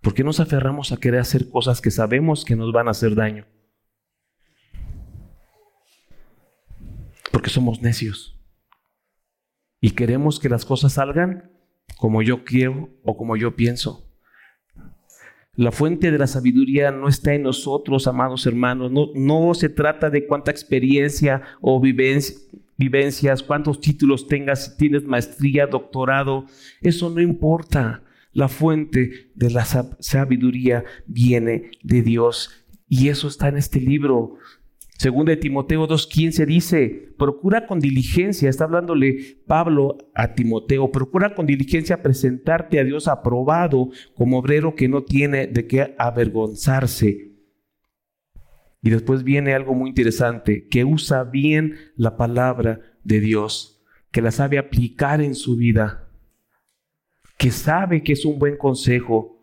[0.01, 3.15] ¿Por qué nos aferramos a querer hacer cosas que sabemos que nos van a hacer
[3.15, 3.45] daño?
[7.31, 8.39] Porque somos necios.
[9.81, 11.51] Y queremos que las cosas salgan
[11.97, 14.04] como yo quiero o como yo pienso.
[15.55, 18.91] La fuente de la sabiduría no está en nosotros, amados hermanos.
[18.91, 25.67] No, no se trata de cuánta experiencia o vivencias, cuántos títulos tengas, si tienes maestría,
[25.67, 26.45] doctorado.
[26.81, 28.01] Eso no importa.
[28.33, 32.65] La fuente de la sabiduría viene de Dios.
[32.89, 34.35] Y eso está en este libro.
[34.97, 41.45] Según de Timoteo 2.15 dice, procura con diligencia, está hablándole Pablo a Timoteo, procura con
[41.45, 47.33] diligencia presentarte a Dios aprobado como obrero que no tiene de qué avergonzarse.
[48.81, 54.31] Y después viene algo muy interesante, que usa bien la palabra de Dios, que la
[54.31, 56.07] sabe aplicar en su vida,
[57.37, 59.34] que sabe que es un buen consejo,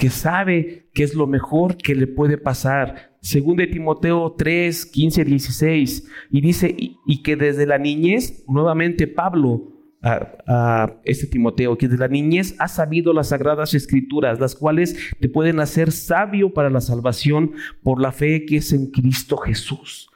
[0.00, 3.18] que sabe que es lo mejor que le puede pasar.
[3.20, 9.74] Según de Timoteo 3, 15, 16, y dice, y, que desde la niñez, nuevamente Pablo,
[10.00, 15.28] a, este Timoteo, que desde la niñez ha sabido las sagradas escrituras, las cuales te
[15.28, 20.08] pueden hacer sabio para la salvación por la fe que es en Cristo Jesús.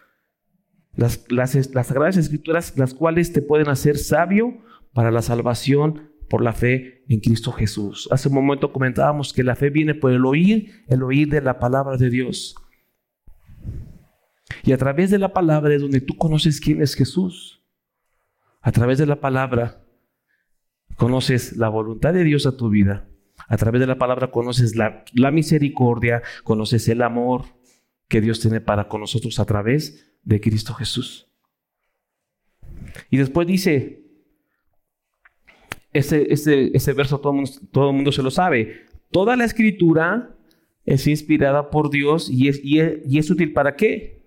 [0.95, 4.63] Las, las, las sagradas escrituras, las cuales te pueden hacer sabio
[4.95, 8.09] para la salvación por la fe en Cristo Jesús.
[8.11, 11.59] Hace un momento comentábamos que la fe viene por el oír, el oír de la
[11.59, 12.55] palabra de Dios.
[14.63, 17.63] Y a través de la palabra es donde tú conoces quién es Jesús.
[18.61, 19.85] A través de la palabra
[20.97, 23.09] conoces la voluntad de Dios a tu vida.
[23.49, 27.45] A través de la palabra conoces la, la misericordia, conoces el amor
[28.09, 31.31] que Dios tiene para con nosotros a través de Cristo Jesús.
[33.11, 34.04] Y después dice,
[35.95, 40.37] ese, ese, verso todo el, mundo, todo mundo se lo sabe, toda la escritura
[40.85, 42.79] es inspirada por Dios y es, y
[43.19, 44.23] es, útil para qué?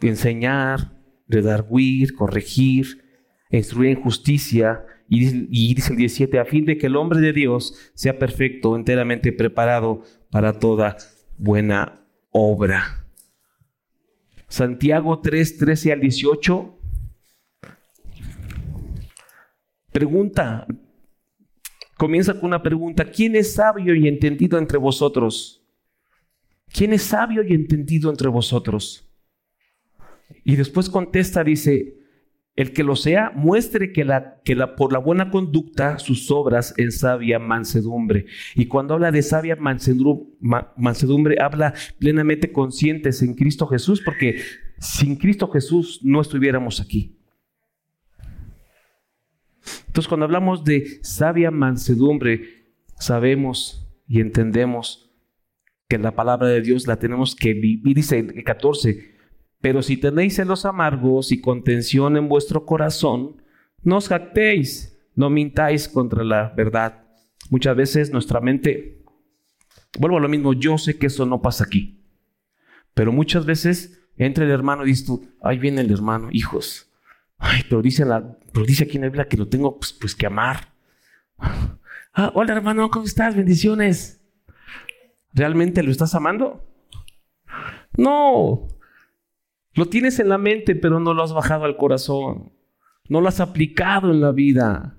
[0.00, 0.92] Enseñar,
[1.26, 3.02] redarguir, corregir,
[3.50, 4.84] instruir en justicia.
[5.08, 8.76] Y, y dice el 17, a fin de que el hombre de Dios sea perfecto,
[8.76, 10.96] enteramente preparado para toda
[11.36, 13.06] buena obra.
[14.48, 16.78] Santiago 3, 13 al 18.
[19.92, 20.66] Pregunta,
[21.98, 23.04] comienza con una pregunta.
[23.04, 25.62] ¿Quién es sabio y entendido entre vosotros?
[26.72, 29.06] ¿Quién es sabio y entendido entre vosotros?
[30.44, 31.98] Y después contesta, dice,
[32.56, 36.72] el que lo sea, muestre que, la, que la, por la buena conducta sus obras
[36.78, 38.24] en sabia mansedumbre.
[38.54, 44.40] Y cuando habla de sabia mansedumbre, habla plenamente conscientes en Cristo Jesús, porque
[44.78, 47.18] sin Cristo Jesús no estuviéramos aquí.
[49.86, 52.66] Entonces, cuando hablamos de sabia mansedumbre,
[52.98, 55.10] sabemos y entendemos
[55.88, 57.94] que la palabra de Dios la tenemos que vivir.
[57.94, 59.12] Dice el 14,
[59.60, 63.42] pero si tenéis celos amargos y contención en vuestro corazón,
[63.82, 67.04] no os jactéis, no mintáis contra la verdad.
[67.50, 69.02] Muchas veces nuestra mente,
[69.98, 72.00] vuelvo a lo mismo, yo sé que eso no pasa aquí,
[72.94, 76.91] pero muchas veces entra el hermano y dices tú, ahí viene el hermano, hijos.
[77.44, 78.04] Ay, pero dice,
[78.84, 80.72] aquí en la Biblia que lo tengo pues, pues que amar.
[82.14, 83.34] Ah, hola hermano, ¿cómo estás?
[83.34, 84.22] Bendiciones.
[85.32, 86.64] ¿Realmente lo estás amando?
[87.96, 88.68] No,
[89.74, 92.52] lo tienes en la mente, pero no lo has bajado al corazón.
[93.08, 94.96] No lo has aplicado en la vida.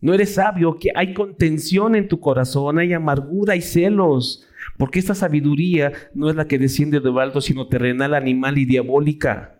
[0.00, 4.46] No eres sabio, que hay contención en tu corazón, hay amargura y celos,
[4.78, 8.66] porque esta sabiduría no es la que desciende de lo alto, sino terrenal, animal y
[8.66, 9.59] diabólica.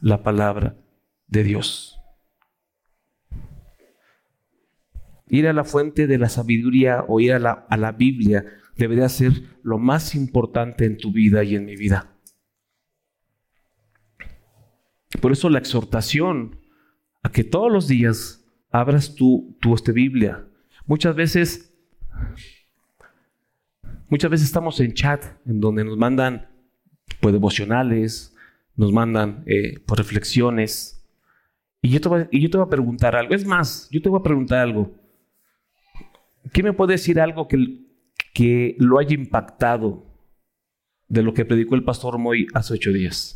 [0.00, 0.76] la palabra
[1.26, 2.00] de Dios.
[5.28, 8.44] Ir a la fuente de la sabiduría o ir a la, a la Biblia
[8.76, 9.32] debería ser
[9.62, 12.14] lo más importante en tu vida y en mi vida.
[15.20, 16.60] Por eso la exhortación
[17.22, 20.46] a que todos los días abras tu, tu este, Biblia.
[20.86, 21.74] Muchas veces,
[24.08, 26.48] muchas veces estamos en chat en donde nos mandan
[27.20, 28.34] pues, devocionales,
[28.78, 31.06] nos mandan eh, por reflexiones.
[31.82, 33.34] Y yo, te voy, y yo te voy a preguntar algo.
[33.34, 34.90] Es más, yo te voy a preguntar algo.
[36.52, 37.58] ¿Qué me puede decir algo que,
[38.32, 40.08] que lo haya impactado
[41.08, 43.34] de lo que predicó el pastor Moy hace ocho días.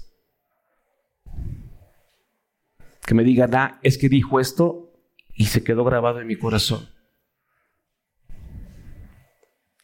[3.05, 4.93] Que me diga, ah, es que dijo esto
[5.35, 6.89] y se quedó grabado en mi corazón.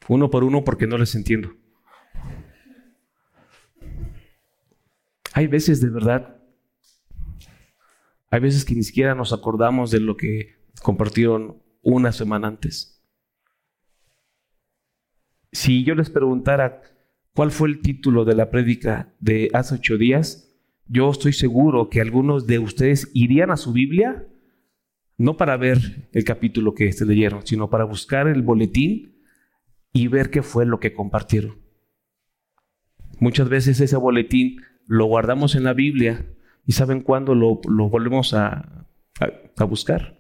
[0.09, 1.58] Uno por uno porque no les entiendo.
[5.39, 6.37] Hay veces de verdad,
[8.29, 13.09] hay veces que ni siquiera nos acordamos de lo que compartieron una semana antes.
[15.53, 16.83] Si yo les preguntara
[17.37, 20.53] cuál fue el título de la prédica de hace ocho días,
[20.89, 24.27] yo estoy seguro que algunos de ustedes irían a su Biblia,
[25.19, 29.23] no para ver el capítulo que se leyeron, sino para buscar el boletín
[29.93, 31.63] y ver qué fue lo que compartieron.
[33.21, 34.57] Muchas veces ese boletín
[34.89, 36.27] lo guardamos en la Biblia
[36.69, 38.87] ¿Y saben cuándo lo, volvemos a,
[39.57, 40.19] a buscar?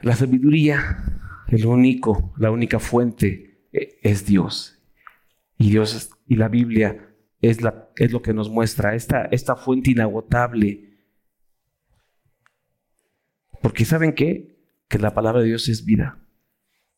[0.00, 4.80] La sabiduría, el único, la única fuente eh, es Dios.
[5.58, 9.90] Y Dios y la Biblia es, la, es lo que nos muestra esta, esta fuente
[9.90, 11.00] inagotable.
[13.60, 14.56] Porque ¿saben qué?
[14.86, 16.23] Que la palabra de Dios es vida.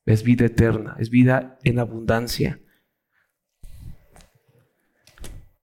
[0.07, 2.61] Es vida eterna, es vida en abundancia.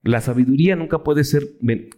[0.03, 1.43] La sabiduría nunca puede ser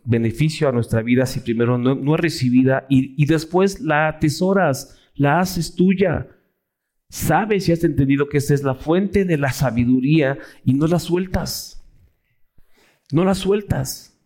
[0.04, 5.40] beneficio a nuestra vida si primero no, es recibida y, y después la atesoras la
[5.40, 6.30] haces tuya.
[7.10, 11.00] Sabes y has entendido que esta es la fuente de la sabiduría y no la
[11.00, 11.84] sueltas.
[13.12, 14.20] No la sueltas.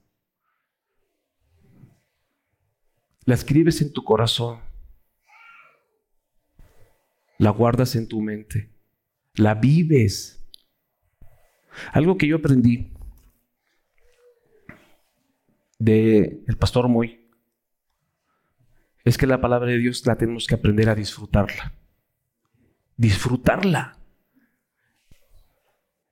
[3.25, 4.68] La escribes en tu corazón.
[7.39, 8.69] La guardas en tu mente.
[9.35, 10.45] La vives.
[11.93, 12.91] Algo que yo aprendí
[15.79, 17.17] de el pastor Moy
[19.05, 21.73] es que la palabra de Dios la tenemos que aprender a disfrutarla.
[22.97, 23.97] Disfrutarla.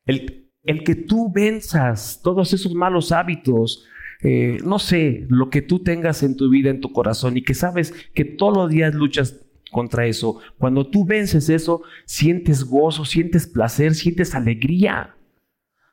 [0.05, 3.85] El, el que tú venzas todos esos malos hábitos,
[4.21, 7.53] eh, no sé, lo que tú tengas en tu vida, en tu corazón, y que
[7.53, 9.46] sabes que todos los días luchas
[9.77, 10.39] contra eso.
[10.57, 15.15] Cuando tú vences eso, sientes gozo, sientes placer, sientes alegría.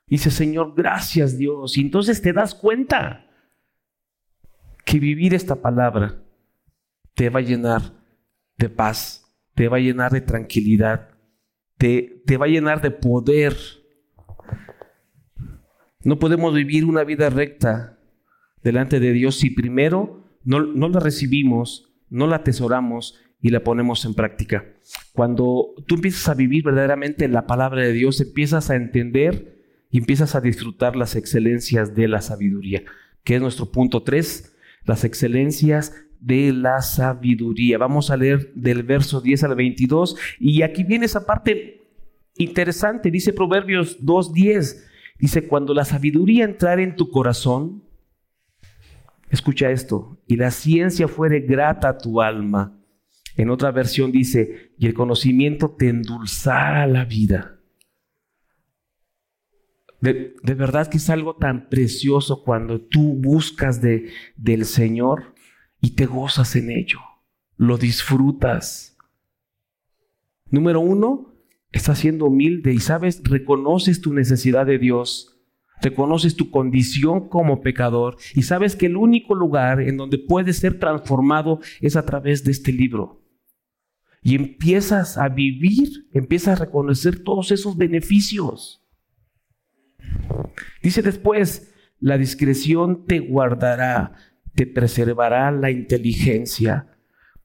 [0.06, 1.76] Dice, Señor, gracias Dios.
[1.76, 3.26] Y entonces te das cuenta
[4.86, 6.24] que vivir esta palabra
[7.12, 7.82] te va a llenar
[8.56, 11.10] de paz, te va a llenar de tranquilidad,
[11.76, 13.54] te, te va a llenar de poder.
[16.00, 17.98] No podemos vivir una vida recta
[18.62, 24.06] delante de Dios si primero no, no la recibimos, no la atesoramos y la ponemos
[24.06, 24.64] en práctica.
[25.12, 30.34] Cuando tú empiezas a vivir verdaderamente la palabra de Dios, empiezas a entender y empiezas
[30.34, 32.84] a disfrutar las excelencias de la sabiduría,
[33.22, 37.76] que es nuestro punto 3, las excelencias de la sabiduría.
[37.76, 41.82] Vamos a leer del verso 10 al 22 y aquí viene esa parte
[42.38, 44.84] interesante, dice Proverbios 2.10,
[45.18, 47.84] dice, cuando la sabiduría entrare en tu corazón,
[49.28, 52.80] escucha esto, y la ciencia fuere grata a tu alma.
[53.36, 57.60] En otra versión dice, y el conocimiento te endulzará la vida.
[60.00, 65.34] De, de, verdad que es algo tan precioso cuando tú buscas de, del Señor
[65.80, 67.00] y te gozas en ello,
[67.56, 68.96] lo disfrutas.
[70.50, 71.32] Número uno,
[71.72, 75.40] estás siendo humilde y sabes, reconoces tu necesidad de Dios,
[75.82, 80.78] reconoces tu condición como pecador y sabes que el único lugar en donde puedes ser
[80.78, 83.23] transformado es a través de este libro.
[84.24, 88.82] Y empiezas a vivir, empiezas a reconocer todos esos beneficios.
[90.82, 96.88] Dice después, la discreción te guardará te preservará la inteligencia.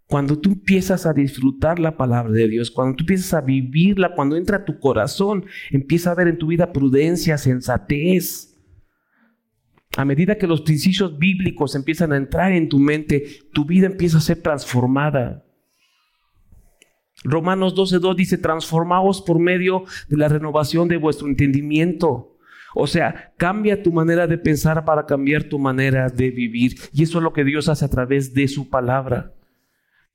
[0.08, 4.36] Cuando tú empiezas a disfrutar la palabra de Dios, cuando tú empiezas a vivirla, cuando
[4.36, 8.58] entra a tu corazón, empieza a ver en tu vida prudencia, sensatez.
[9.98, 14.18] A medida que los principios bíblicos empiezan a entrar en tu mente, tu vida empieza
[14.18, 15.46] a ser transformada.
[17.23, 22.38] Romanos 12.2 dice, transformaos por medio de la renovación de vuestro entendimiento.
[22.75, 26.77] O sea, cambia tu manera de pensar para cambiar tu manera de vivir.
[26.93, 29.34] Y eso es lo que Dios hace a través de su palabra.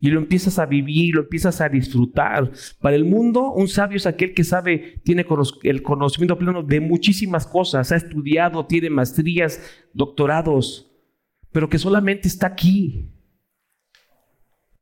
[0.01, 2.51] Y lo empiezas a vivir, lo empiezas a disfrutar.
[2.81, 5.27] Para el mundo, un sabio es aquel que sabe, tiene
[5.63, 9.61] el conocimiento pleno de muchísimas cosas, ha estudiado, tiene maestrías,
[9.95, 10.91] doctorados,
[11.53, 13.14] pero que solamente está aquí.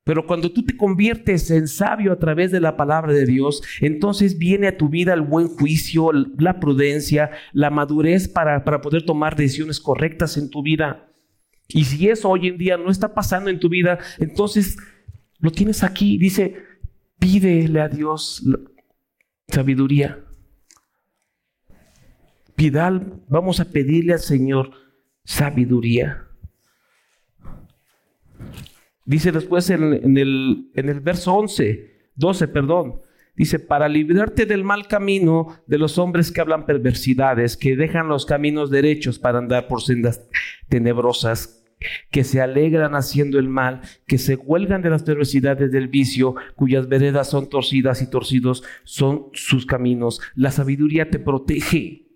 [0.04, 4.36] Pero cuando tú te conviertes en sabio a través de la palabra de Dios, entonces
[4.36, 9.36] viene a tu vida el buen juicio, la prudencia, la madurez para, para poder tomar
[9.36, 11.08] decisiones correctas en tu vida.
[11.68, 14.76] Y si eso hoy en día no está pasando en tu vida, entonces
[15.38, 16.18] lo tienes aquí.
[16.18, 16.56] Dice,
[17.18, 18.42] pídele a Dios
[19.48, 20.24] sabiduría.
[22.56, 24.72] Pidal, vamos a pedirle al Señor
[25.24, 26.26] sabiduría.
[29.05, 33.00] Dice después en, el, en el verso 11, 12, perdón.
[33.34, 38.26] Dice, para librarte del mal camino de los hombres que hablan perversidades, que dejan los
[38.26, 40.28] caminos derechos para andar por sendas
[40.68, 41.64] tenebrosas,
[42.11, 46.88] que se alegran haciendo el mal, que se huelgan de las perversidades del vicio, cuyas
[46.88, 50.20] veredas son torcidas y torcidos son sus caminos.
[50.34, 52.07] La sabiduría te protege.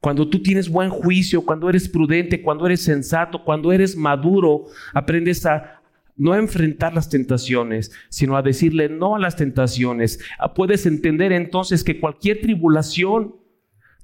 [0.00, 5.44] Cuando tú tienes buen juicio, cuando eres prudente, cuando eres sensato, cuando eres maduro, aprendes
[5.44, 5.77] a,
[6.18, 10.20] no a enfrentar las tentaciones, sino a decirle no a las tentaciones.
[10.38, 13.36] Ah, puedes entender entonces que cualquier tribulación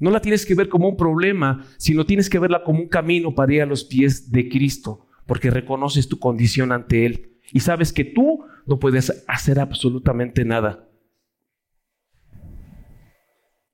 [0.00, 3.34] No la tienes que ver como un problema, sino tienes que verla como un camino
[3.34, 7.92] para ir a los pies de Cristo, porque reconoces tu condición ante Él y sabes
[7.92, 10.88] que tú no puedes hacer absolutamente nada.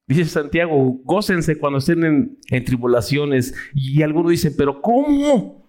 [0.07, 3.55] Dice Santiago, gócense cuando estén en, tribulaciones.
[3.75, 5.60] Y algunos dicen, pero ¿cómo?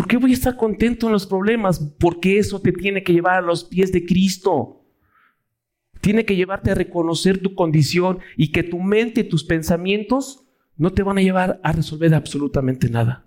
[0.00, 1.78] ¿Por qué voy a estar contento en los problemas?
[1.78, 4.82] Porque eso te tiene que llevar a los pies de Cristo.
[6.00, 10.46] Tiene que llevarte a reconocer tu condición y que tu mente, tus pensamientos
[10.78, 13.26] no te van a llevar a resolver absolutamente nada,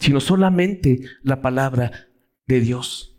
[0.00, 2.08] sino solamente la palabra
[2.48, 3.16] de Dios.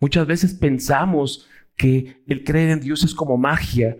[0.00, 3.96] Muchas veces pensamos que el creer en Dios es como magia,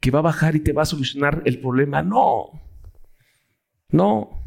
[0.00, 2.02] que va a bajar y te va a solucionar el problema.
[2.02, 2.62] No,
[3.90, 4.43] no.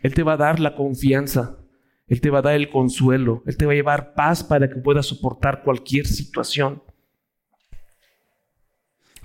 [0.00, 1.58] Él te va a dar la confianza,
[2.06, 4.76] Él te va a dar el consuelo, Él te va a llevar paz para que
[4.76, 6.82] puedas soportar cualquier situación.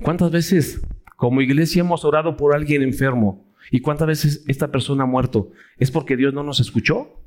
[0.02, 0.82] ¿Cuántas veces
[1.18, 3.45] como iglesia hemos orado por alguien enfermo?
[3.72, 5.52] ¿Y cuántas veces esta persona ha muerto?
[5.78, 7.22] ¿Es porque Dios no nos escuchó?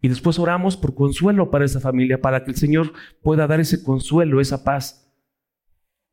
[0.00, 2.92] Y después oramos por consuelo para esa familia, para que el Señor
[3.22, 5.10] pueda dar ese consuelo, esa paz.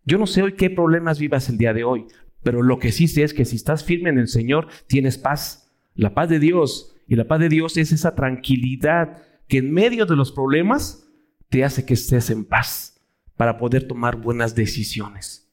[0.06, 2.06] Yo no sé hoy qué problemas vivas el día de hoy,
[2.46, 5.74] pero lo que sí sé es que si estás firme en el Señor, tienes paz.
[5.96, 6.96] La paz de Dios.
[7.08, 11.08] Y la paz de Dios es esa tranquilidad que en medio de los problemas
[11.50, 13.02] te hace que estés en paz
[13.36, 15.52] para poder tomar buenas decisiones.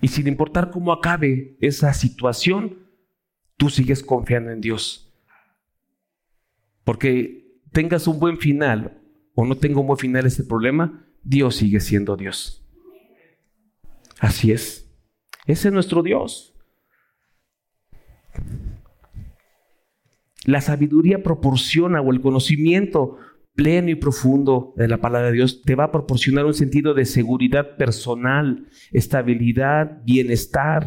[0.00, 2.78] Y sin importar cómo acabe esa situación,
[3.56, 5.06] tú sigues confiando en Dios
[6.90, 9.00] porque tengas un buen final
[9.36, 12.66] o no tenga un buen final este problema, Dios sigue siendo Dios.
[14.18, 14.89] Así es.
[15.50, 16.54] Ese es nuestro Dios.
[20.44, 23.18] La sabiduría proporciona o el conocimiento
[23.56, 27.04] pleno y profundo de la palabra de Dios te va a proporcionar un sentido de
[27.04, 30.86] seguridad personal, estabilidad, bienestar.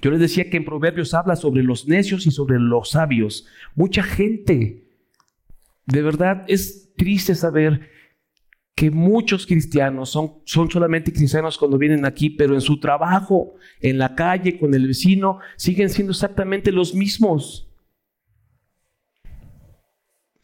[0.00, 3.46] Yo les decía que en Proverbios habla sobre los necios y sobre los sabios.
[3.74, 4.88] Mucha gente,
[5.84, 7.97] de verdad es triste saber
[8.78, 13.98] que muchos cristianos son, son solamente cristianos cuando vienen aquí, pero en su trabajo, en
[13.98, 17.68] la calle, con el vecino, siguen siendo exactamente los mismos.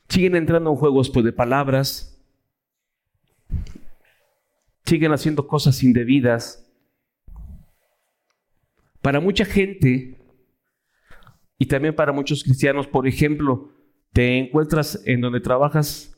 [0.08, 2.20] Siguen entrando en juegos pues, de palabras,
[4.84, 6.68] siguen haciendo cosas indebidas,
[9.00, 10.18] para mucha gente
[11.56, 13.70] y también para muchos cristianos, por ejemplo,
[14.12, 16.13] te encuentras en donde trabajas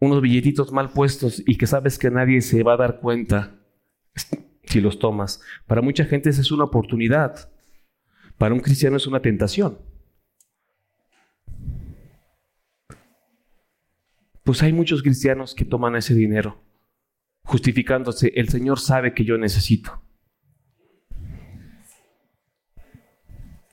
[0.00, 3.58] unos billetitos mal puestos y que sabes que nadie se va a dar cuenta
[4.64, 5.40] si los tomas.
[5.66, 7.50] Para mucha gente esa es una oportunidad.
[8.36, 9.78] Para un cristiano es una tentación.
[14.44, 16.62] Pues hay muchos cristianos que toman ese dinero,
[17.42, 20.02] justificándose, el Señor sabe que yo necesito.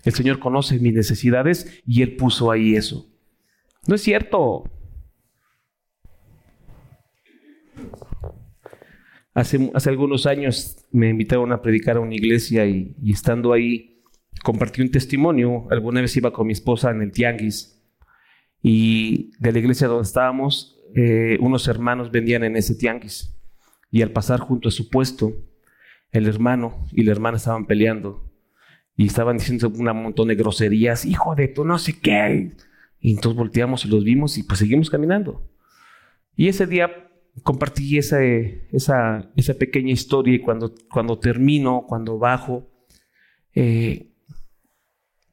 [0.03, 3.09] El Señor conoce mis necesidades y Él puso ahí eso.
[3.87, 4.65] No es cierto.
[9.35, 14.01] Hace, hace algunos años me invitaron a predicar a una iglesia y, estando ahí
[14.41, 15.67] compartí un testimonio.
[15.69, 17.85] Alguna vez iba con mi esposa en el tianguis
[18.63, 23.37] y de la iglesia donde estábamos, eh, unos hermanos vendían en ese tianguis.
[23.91, 25.33] Y al pasar junto a su puesto,
[26.13, 28.31] el hermano y la hermana estaban peleando
[28.95, 32.55] y estaban diciendo un montón de groserías, hijo de tú no sé qué.
[33.01, 35.45] Y entonces volteamos y los vimos y pues seguimos caminando.
[36.37, 37.04] Y ese día
[37.43, 42.69] compartí esa, esa, esa pequeña historia y cuando, cuando termino, cuando bajo,
[43.53, 44.11] eh,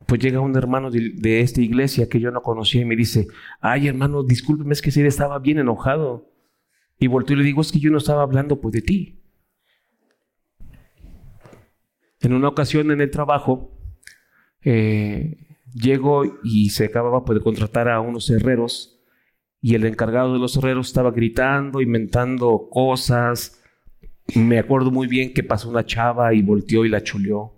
[0.07, 3.29] pues llega un hermano de, esta iglesia que yo no conocía y me dice,
[3.61, 6.31] ay hermano, discúlpeme, es que ese estaba bien enojado.
[6.99, 9.23] Y volteo y le digo, es que yo no estaba hablando pues de ti.
[12.21, 13.77] En una ocasión en el trabajo,
[14.63, 19.02] eh, llego y se acababa pues, de contratar a unos herreros
[19.63, 23.63] y el encargado de los herreros estaba gritando, inventando cosas.
[24.35, 27.55] Me acuerdo muy bien que pasó una chava y volteó y la chuleó.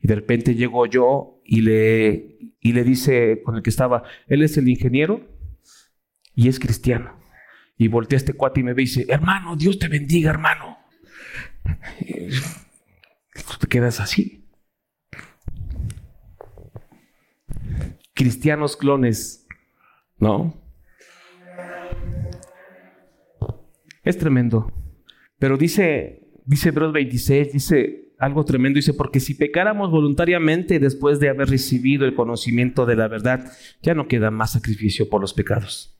[0.00, 4.42] Y de repente llegó yo y le, y le dice con el que estaba, él
[4.42, 5.20] es el ingeniero
[6.34, 7.16] y es cristiano.
[7.76, 10.78] Y voltea a este cuate y me dice, hermano, Dios te bendiga, hermano
[13.62, 14.48] te quedas así.
[18.14, 19.46] Cristianos clones,
[20.18, 20.61] ¿no?
[24.02, 24.72] Es tremendo.
[25.38, 31.28] Pero dice, dice Hebreos 26, dice algo tremendo, dice, porque si pecáramos voluntariamente después de
[31.28, 33.50] haber recibido el conocimiento de la verdad,
[33.82, 35.98] ya no queda más sacrificio por los pecados.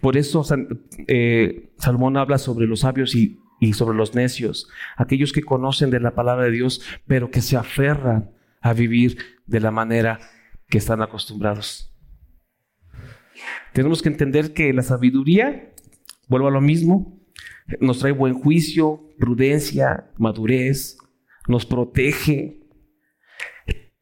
[0.00, 0.42] Por eso
[1.08, 6.14] eh, Salomón habla sobre los sabios y sobre los necios, aquellos que conocen de la
[6.14, 8.30] palabra de Dios, pero que se aferran
[8.62, 10.20] a vivir de la manera
[10.68, 11.89] que están acostumbrados.
[13.72, 15.72] Tenemos que entender que la sabiduría,
[16.28, 17.20] vuelvo a lo mismo,
[17.80, 20.98] nos trae buen juicio, prudencia, madurez,
[21.46, 22.60] nos protege,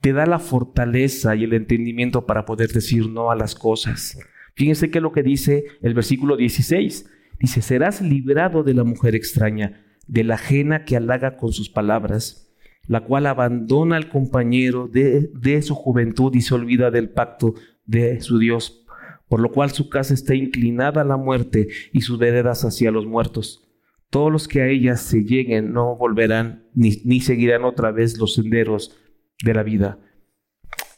[0.01, 4.19] te da la fortaleza y el entendimiento para poder decir no a las cosas.
[4.55, 7.11] Fíjense que lo que dice el versículo 16.
[7.41, 12.53] Dice, serás librado de la mujer extraña, de la ajena que halaga con sus palabras,
[12.87, 17.55] la cual abandona al compañero de, de su juventud y se olvida del pacto
[17.85, 18.85] de su Dios,
[19.29, 23.07] por lo cual su casa está inclinada a la muerte y sus veredas hacia los
[23.07, 23.69] muertos.
[24.11, 28.97] Todos los que a ella se lleguen no volverán ni, seguirán otra vez los senderos
[29.45, 29.99] de la vida.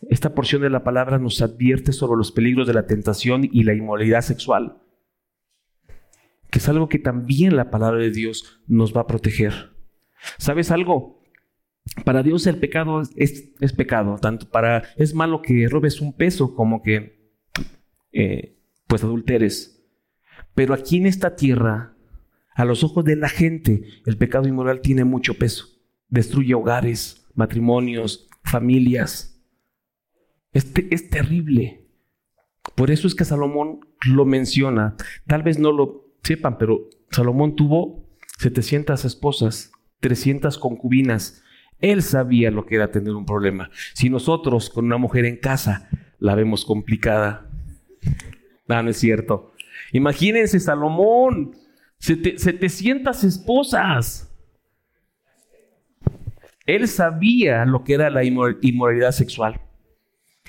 [0.08, 3.74] Esta porción de la palabra nos advierte sobre los peligros de la tentación y la
[3.74, 4.80] inmoralidad sexual,
[6.50, 9.72] que es algo que también la palabra de Dios nos va a proteger.
[10.38, 11.20] ¿Sabes algo?
[12.04, 16.54] Para Dios el pecado es, es pecado, tanto para es malo que robes un peso
[16.54, 17.19] como que
[18.12, 18.56] eh,
[18.86, 19.84] pues adulteres.
[20.54, 21.94] Pero aquí en esta tierra,
[22.54, 25.66] a los ojos de la gente, el pecado inmoral tiene mucho peso.
[26.08, 29.40] Destruye hogares, matrimonios, familias.
[30.52, 31.86] Este es terrible.
[32.74, 34.96] Por eso es que Salomón lo menciona.
[35.26, 38.08] Tal vez no lo sepan, pero Salomón tuvo
[38.38, 41.42] 700 esposas, 300 concubinas.
[41.78, 43.70] Él sabía lo que era tener un problema.
[43.94, 45.88] Si nosotros con una mujer en casa
[46.18, 47.49] la vemos complicada,
[48.70, 49.52] no, no es cierto.
[49.92, 51.56] Imagínense Salomón,
[51.98, 54.32] 700 esposas.
[56.66, 59.60] Él sabía lo que era la inmoralidad sexual.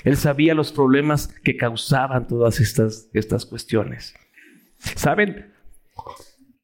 [0.03, 4.13] Él sabía los problemas que causaban todas estas, estas cuestiones.
[4.77, 5.51] ¿Saben?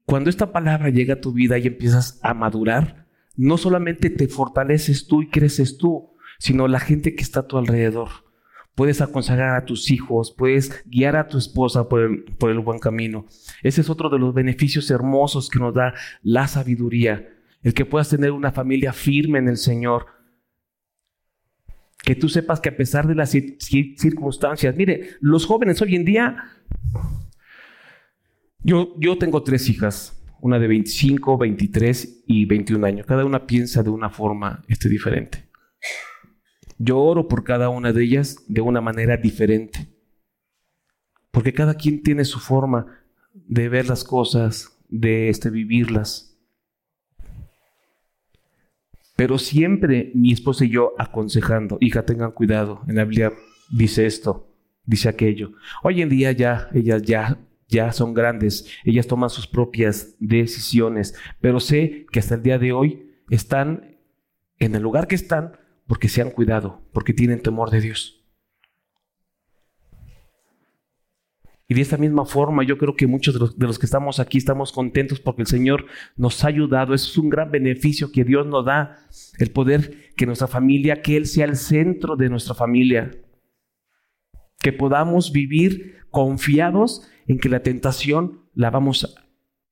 [0.05, 5.07] Cuando esta palabra llega a tu vida y empiezas a madurar, no solamente te fortaleces
[5.07, 8.26] tú y creces tú, sino la gente que está a tu alrededor.
[8.77, 12.79] Puedes aconsejar a tus hijos, puedes guiar a tu esposa por el, por el buen
[12.79, 13.25] camino.
[13.61, 18.09] Ese es otro de los beneficios hermosos que nos da la sabiduría el que puedas
[18.09, 20.05] tener una familia firme en el Señor.
[22.03, 26.37] Que tú sepas que a pesar de las circunstancias, mire, los jóvenes hoy en día,
[28.63, 33.05] yo, yo tengo tres hijas, una de 25, 23 y 21 años.
[33.05, 35.49] Cada una piensa de una forma este, diferente.
[36.77, 39.87] Yo oro por cada una de ellas de una manera diferente.
[41.31, 42.85] Porque cada quien tiene su forma
[43.33, 46.37] de ver las cosas, de este, vivirlas.
[49.15, 52.81] Pero siempre mi esposa y yo aconsejando, hija, tengan cuidado.
[52.87, 53.33] En la Biblia
[53.71, 54.53] dice esto,
[54.85, 55.53] dice aquello.
[55.83, 61.59] Hoy en día ya, ellas ya, ya son grandes, ellas toman sus propias decisiones, pero
[61.59, 63.97] sé que hasta el día de hoy están
[64.59, 65.57] en el lugar que están
[65.87, 68.17] porque se han cuidado, porque tienen temor de Dios.
[71.69, 74.71] Y de esta misma forma, yo creo que muchos de los, que estamos aquí estamos
[74.71, 75.85] contentos porque el Señor
[76.15, 76.93] nos ha ayudado.
[76.93, 78.97] Eso es un gran beneficio que Dios nos da,
[79.37, 83.11] el poder que nuestra familia, que Él sea el centro de nuestra familia.
[84.59, 89.17] Que podamos vivir confiados en que la tentación la vamos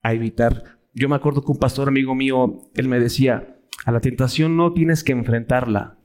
[0.01, 0.80] a evitar.
[0.93, 4.74] Yo me acuerdo que un pastor amigo mío, él me decía, a la tentación no
[4.74, 5.97] tienes que enfrentarla,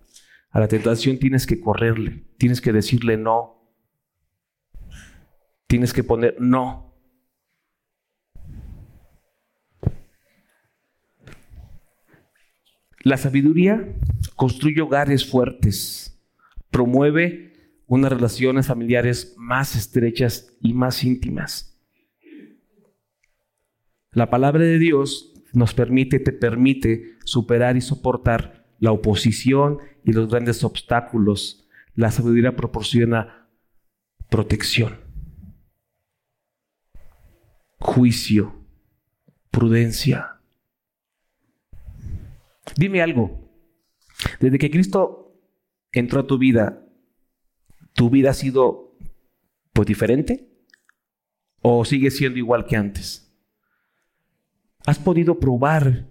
[0.50, 3.72] a la tentación tienes que correrle, tienes que decirle no,
[5.66, 6.90] tienes que poner no.
[13.02, 13.96] La sabiduría
[14.36, 16.20] construye hogares fuertes,
[16.70, 21.78] promueve unas relaciones familiares más estrechas y más íntimas.
[24.12, 30.28] La palabra de Dios nos permite, te permite superar y soportar la oposición y los
[30.30, 31.68] grandes obstáculos.
[31.94, 33.48] La sabiduría proporciona
[34.28, 35.10] protección
[37.80, 38.54] juicio,
[39.50, 40.40] prudencia.
[42.76, 43.50] Dime algo.
[44.38, 45.34] Desde que Cristo
[45.90, 46.86] entró a tu vida,
[47.94, 48.96] ¿tu vida ha sido
[49.72, 50.48] pues diferente?
[51.62, 53.34] ¿O sigue siendo igual que antes?
[54.86, 56.06] ¿Has podido probar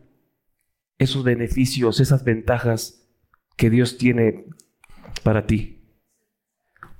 [0.98, 2.99] esos beneficios, esas ventajas
[3.60, 4.46] que Dios tiene
[5.22, 5.82] para ti?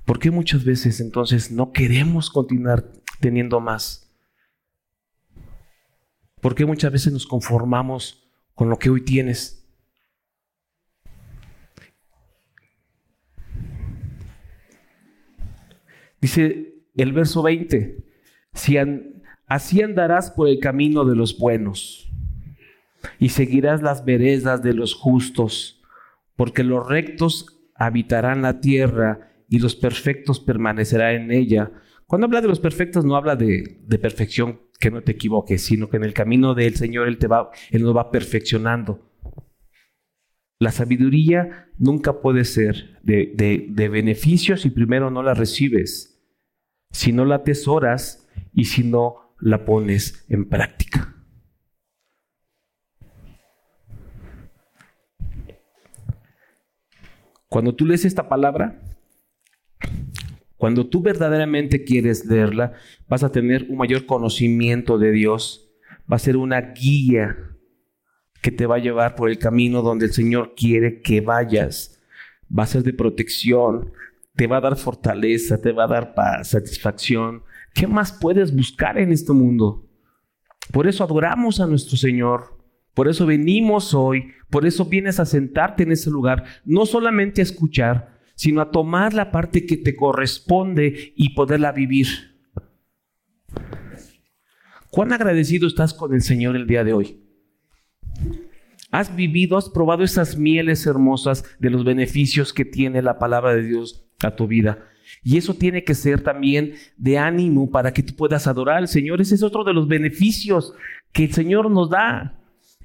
[0.04, 4.14] ¿Por qué muchas veces entonces no queremos continuar teniendo más?
[6.42, 9.66] ¿Por qué muchas veces nos conformamos con lo que hoy tienes?
[16.20, 18.04] Dice el verso 20,
[18.52, 18.76] Si
[19.46, 22.12] así andarás por el camino de los buenos
[23.18, 25.79] y seguirás las veredas de los justos,
[26.40, 31.70] porque los rectos habitarán la tierra y los perfectos permanecerán en ella.
[32.06, 35.98] Cuando habla de los perfectos no habla de, perfección, que no te equivoques, sino que
[35.98, 39.12] en el camino del Señor Él, te va, Él nos va perfeccionando.
[40.58, 43.34] La sabiduría nunca puede ser de,
[43.68, 46.24] de, beneficio si primero no la recibes,
[46.90, 51.09] si no la atesoras y si no la pones en práctica.
[57.50, 58.80] Cuando tú lees esta palabra,
[60.56, 62.74] cuando tú verdaderamente quieres leerla,
[63.08, 65.68] vas a tener un mayor conocimiento de Dios,
[66.10, 67.36] va a ser una guía
[68.40, 72.00] que te va a llevar por el camino donde el Señor quiere que vayas.
[72.56, 73.90] Va a ser de protección,
[74.36, 77.42] te va a dar fortaleza, te va a dar paz, satisfacción.
[77.74, 79.88] ¿Qué más puedes buscar en este mundo?
[80.72, 82.59] Por eso adoramos a nuestro Señor.
[82.94, 84.32] Por eso venimos hoy.
[84.50, 86.44] Por eso vienes a sentarte en ese lugar.
[86.64, 92.06] No solamente a escuchar, sino a tomar la parte que te corresponde y poderla vivir.
[94.90, 97.20] ¿Cuán agradecido estás con el Señor el día de hoy?
[98.90, 103.62] Has vivido, has probado esas mieles hermosas de los beneficios que tiene la palabra de
[103.62, 104.86] Dios a tu vida.
[105.22, 109.20] Y eso tiene que ser también de ánimo para que tú puedas adorar al Señor.
[109.20, 110.74] Ese es otro de los beneficios
[111.12, 112.39] que el Señor nos da.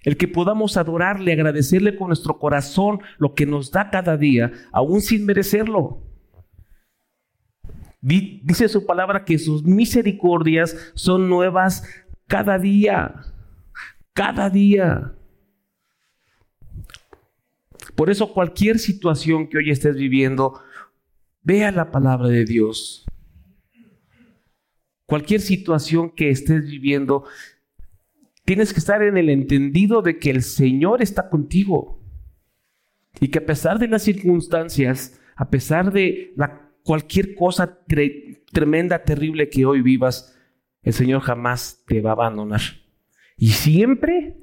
[0.06, 5.02] El que podamos adorarle, agradecerle con nuestro corazón lo que nos da cada día, aún
[5.02, 6.02] sin merecerlo.
[8.00, 11.84] Dice su palabra que sus misericordias son nuevas
[12.28, 13.26] cada día,
[14.14, 15.16] cada día.
[17.96, 20.62] Por eso cualquier situación que hoy estés viviendo,
[21.42, 23.06] vea la palabra de Dios.
[25.08, 27.26] Cualquier situación que estés viviendo,
[28.46, 32.02] tienes que estar en el entendido de que el Señor está contigo.
[33.20, 37.80] Y que a pesar de las circunstancias, a pesar de la, cualquier cosa
[38.52, 40.38] tremenda, terrible que hoy vivas,
[40.84, 42.62] el Señor jamás te va a abandonar.
[43.38, 44.38] Y siempre,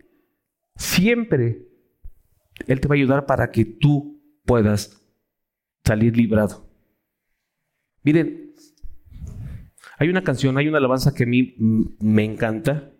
[0.75, 1.69] siempre
[2.67, 5.03] él te va a ayudar para que tú puedas
[5.85, 6.69] salir librado.
[8.03, 8.55] Miren,
[9.99, 11.55] hay una canción, hay una alabanza que a mí
[12.01, 12.92] me encanta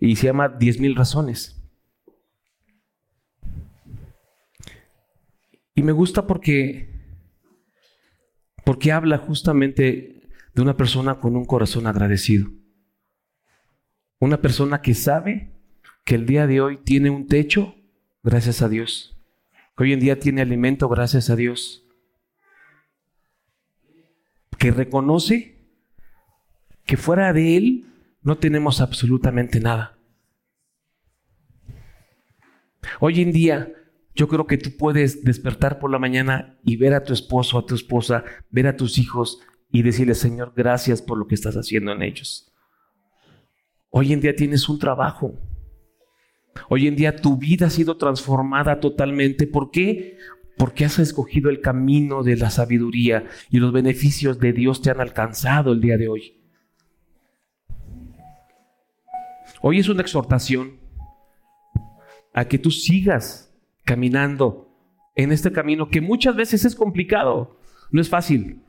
[0.00, 1.56] y se llama Diez mil razones.
[5.74, 6.88] Y me gusta porque,
[8.64, 12.50] porque habla justamente de una persona con un corazón agradecido.
[14.18, 15.52] Una persona que sabe
[16.04, 17.76] que el día de hoy tiene un techo
[18.22, 19.16] gracias a Dios.
[19.76, 21.86] Que hoy en día tiene alimento, gracias a Dios.
[24.58, 25.56] Que reconoce
[26.84, 27.89] que fuera de Él
[28.22, 29.98] no tenemos absolutamente nada.
[32.98, 33.72] Hoy en día
[34.14, 37.66] yo creo que tú puedes despertar por la mañana y ver a tu esposo, a
[37.66, 39.40] tu esposa, ver a tus hijos
[39.70, 42.52] y decirle, Señor, gracias por lo que estás haciendo en ellos.
[43.90, 45.38] Hoy en día tienes un trabajo,
[46.68, 49.46] Hoy en día tu vida ha sido transformada totalmente.
[49.46, 50.18] ¿Por qué?
[50.56, 55.00] Porque has escogido el camino de la sabiduría y los beneficios de Dios te han
[55.00, 56.39] alcanzado el día de hoy.
[59.62, 60.78] Hoy es una exhortación
[62.32, 63.54] a que tú sigas
[63.84, 64.68] caminando
[65.16, 67.58] en este camino que muchas veces es complicado,
[67.90, 68.62] no es fácil.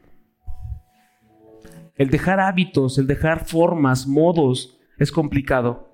[1.96, 5.90] El dejar hábitos, el dejar formas, modos, es complicado.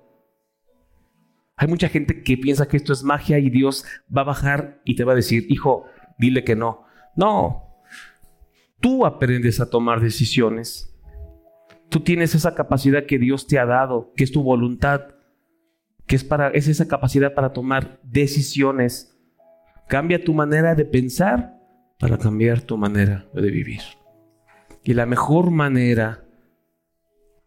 [1.56, 3.84] Hay mucha gente que piensa que esto es magia y Dios
[4.14, 5.86] va a bajar y te va a decir, hijo,
[6.18, 6.84] dile que no.
[7.14, 7.82] No,
[8.80, 10.97] tú aprendes a tomar decisiones.
[11.88, 15.14] Tú tienes esa capacidad que Dios te ha dado, que es tu voluntad,
[16.06, 19.16] que es, para, es esa capacidad para tomar decisiones.
[19.88, 21.58] Cambia tu manera de pensar
[21.98, 23.80] para cambiar tu manera de vivir.
[24.84, 26.24] Y la mejor manera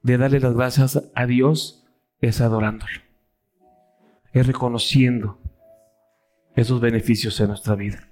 [0.01, 1.85] de darle las gracias a Dios
[2.19, 3.11] es adorándolo
[4.33, 5.39] es reconociendo
[6.55, 8.10] esos beneficios en nuestra vida.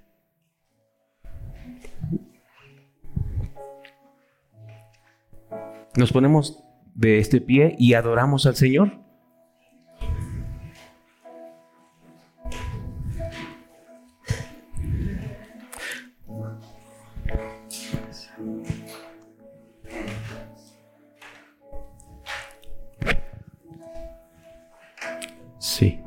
[6.00, 6.64] Nos ponemos
[6.96, 9.02] de este pie y adoramos al Señor.
[25.58, 26.00] Sí.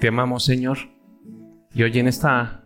[0.00, 0.78] Te amamos, Señor,
[1.78, 2.64] Y hoy en esta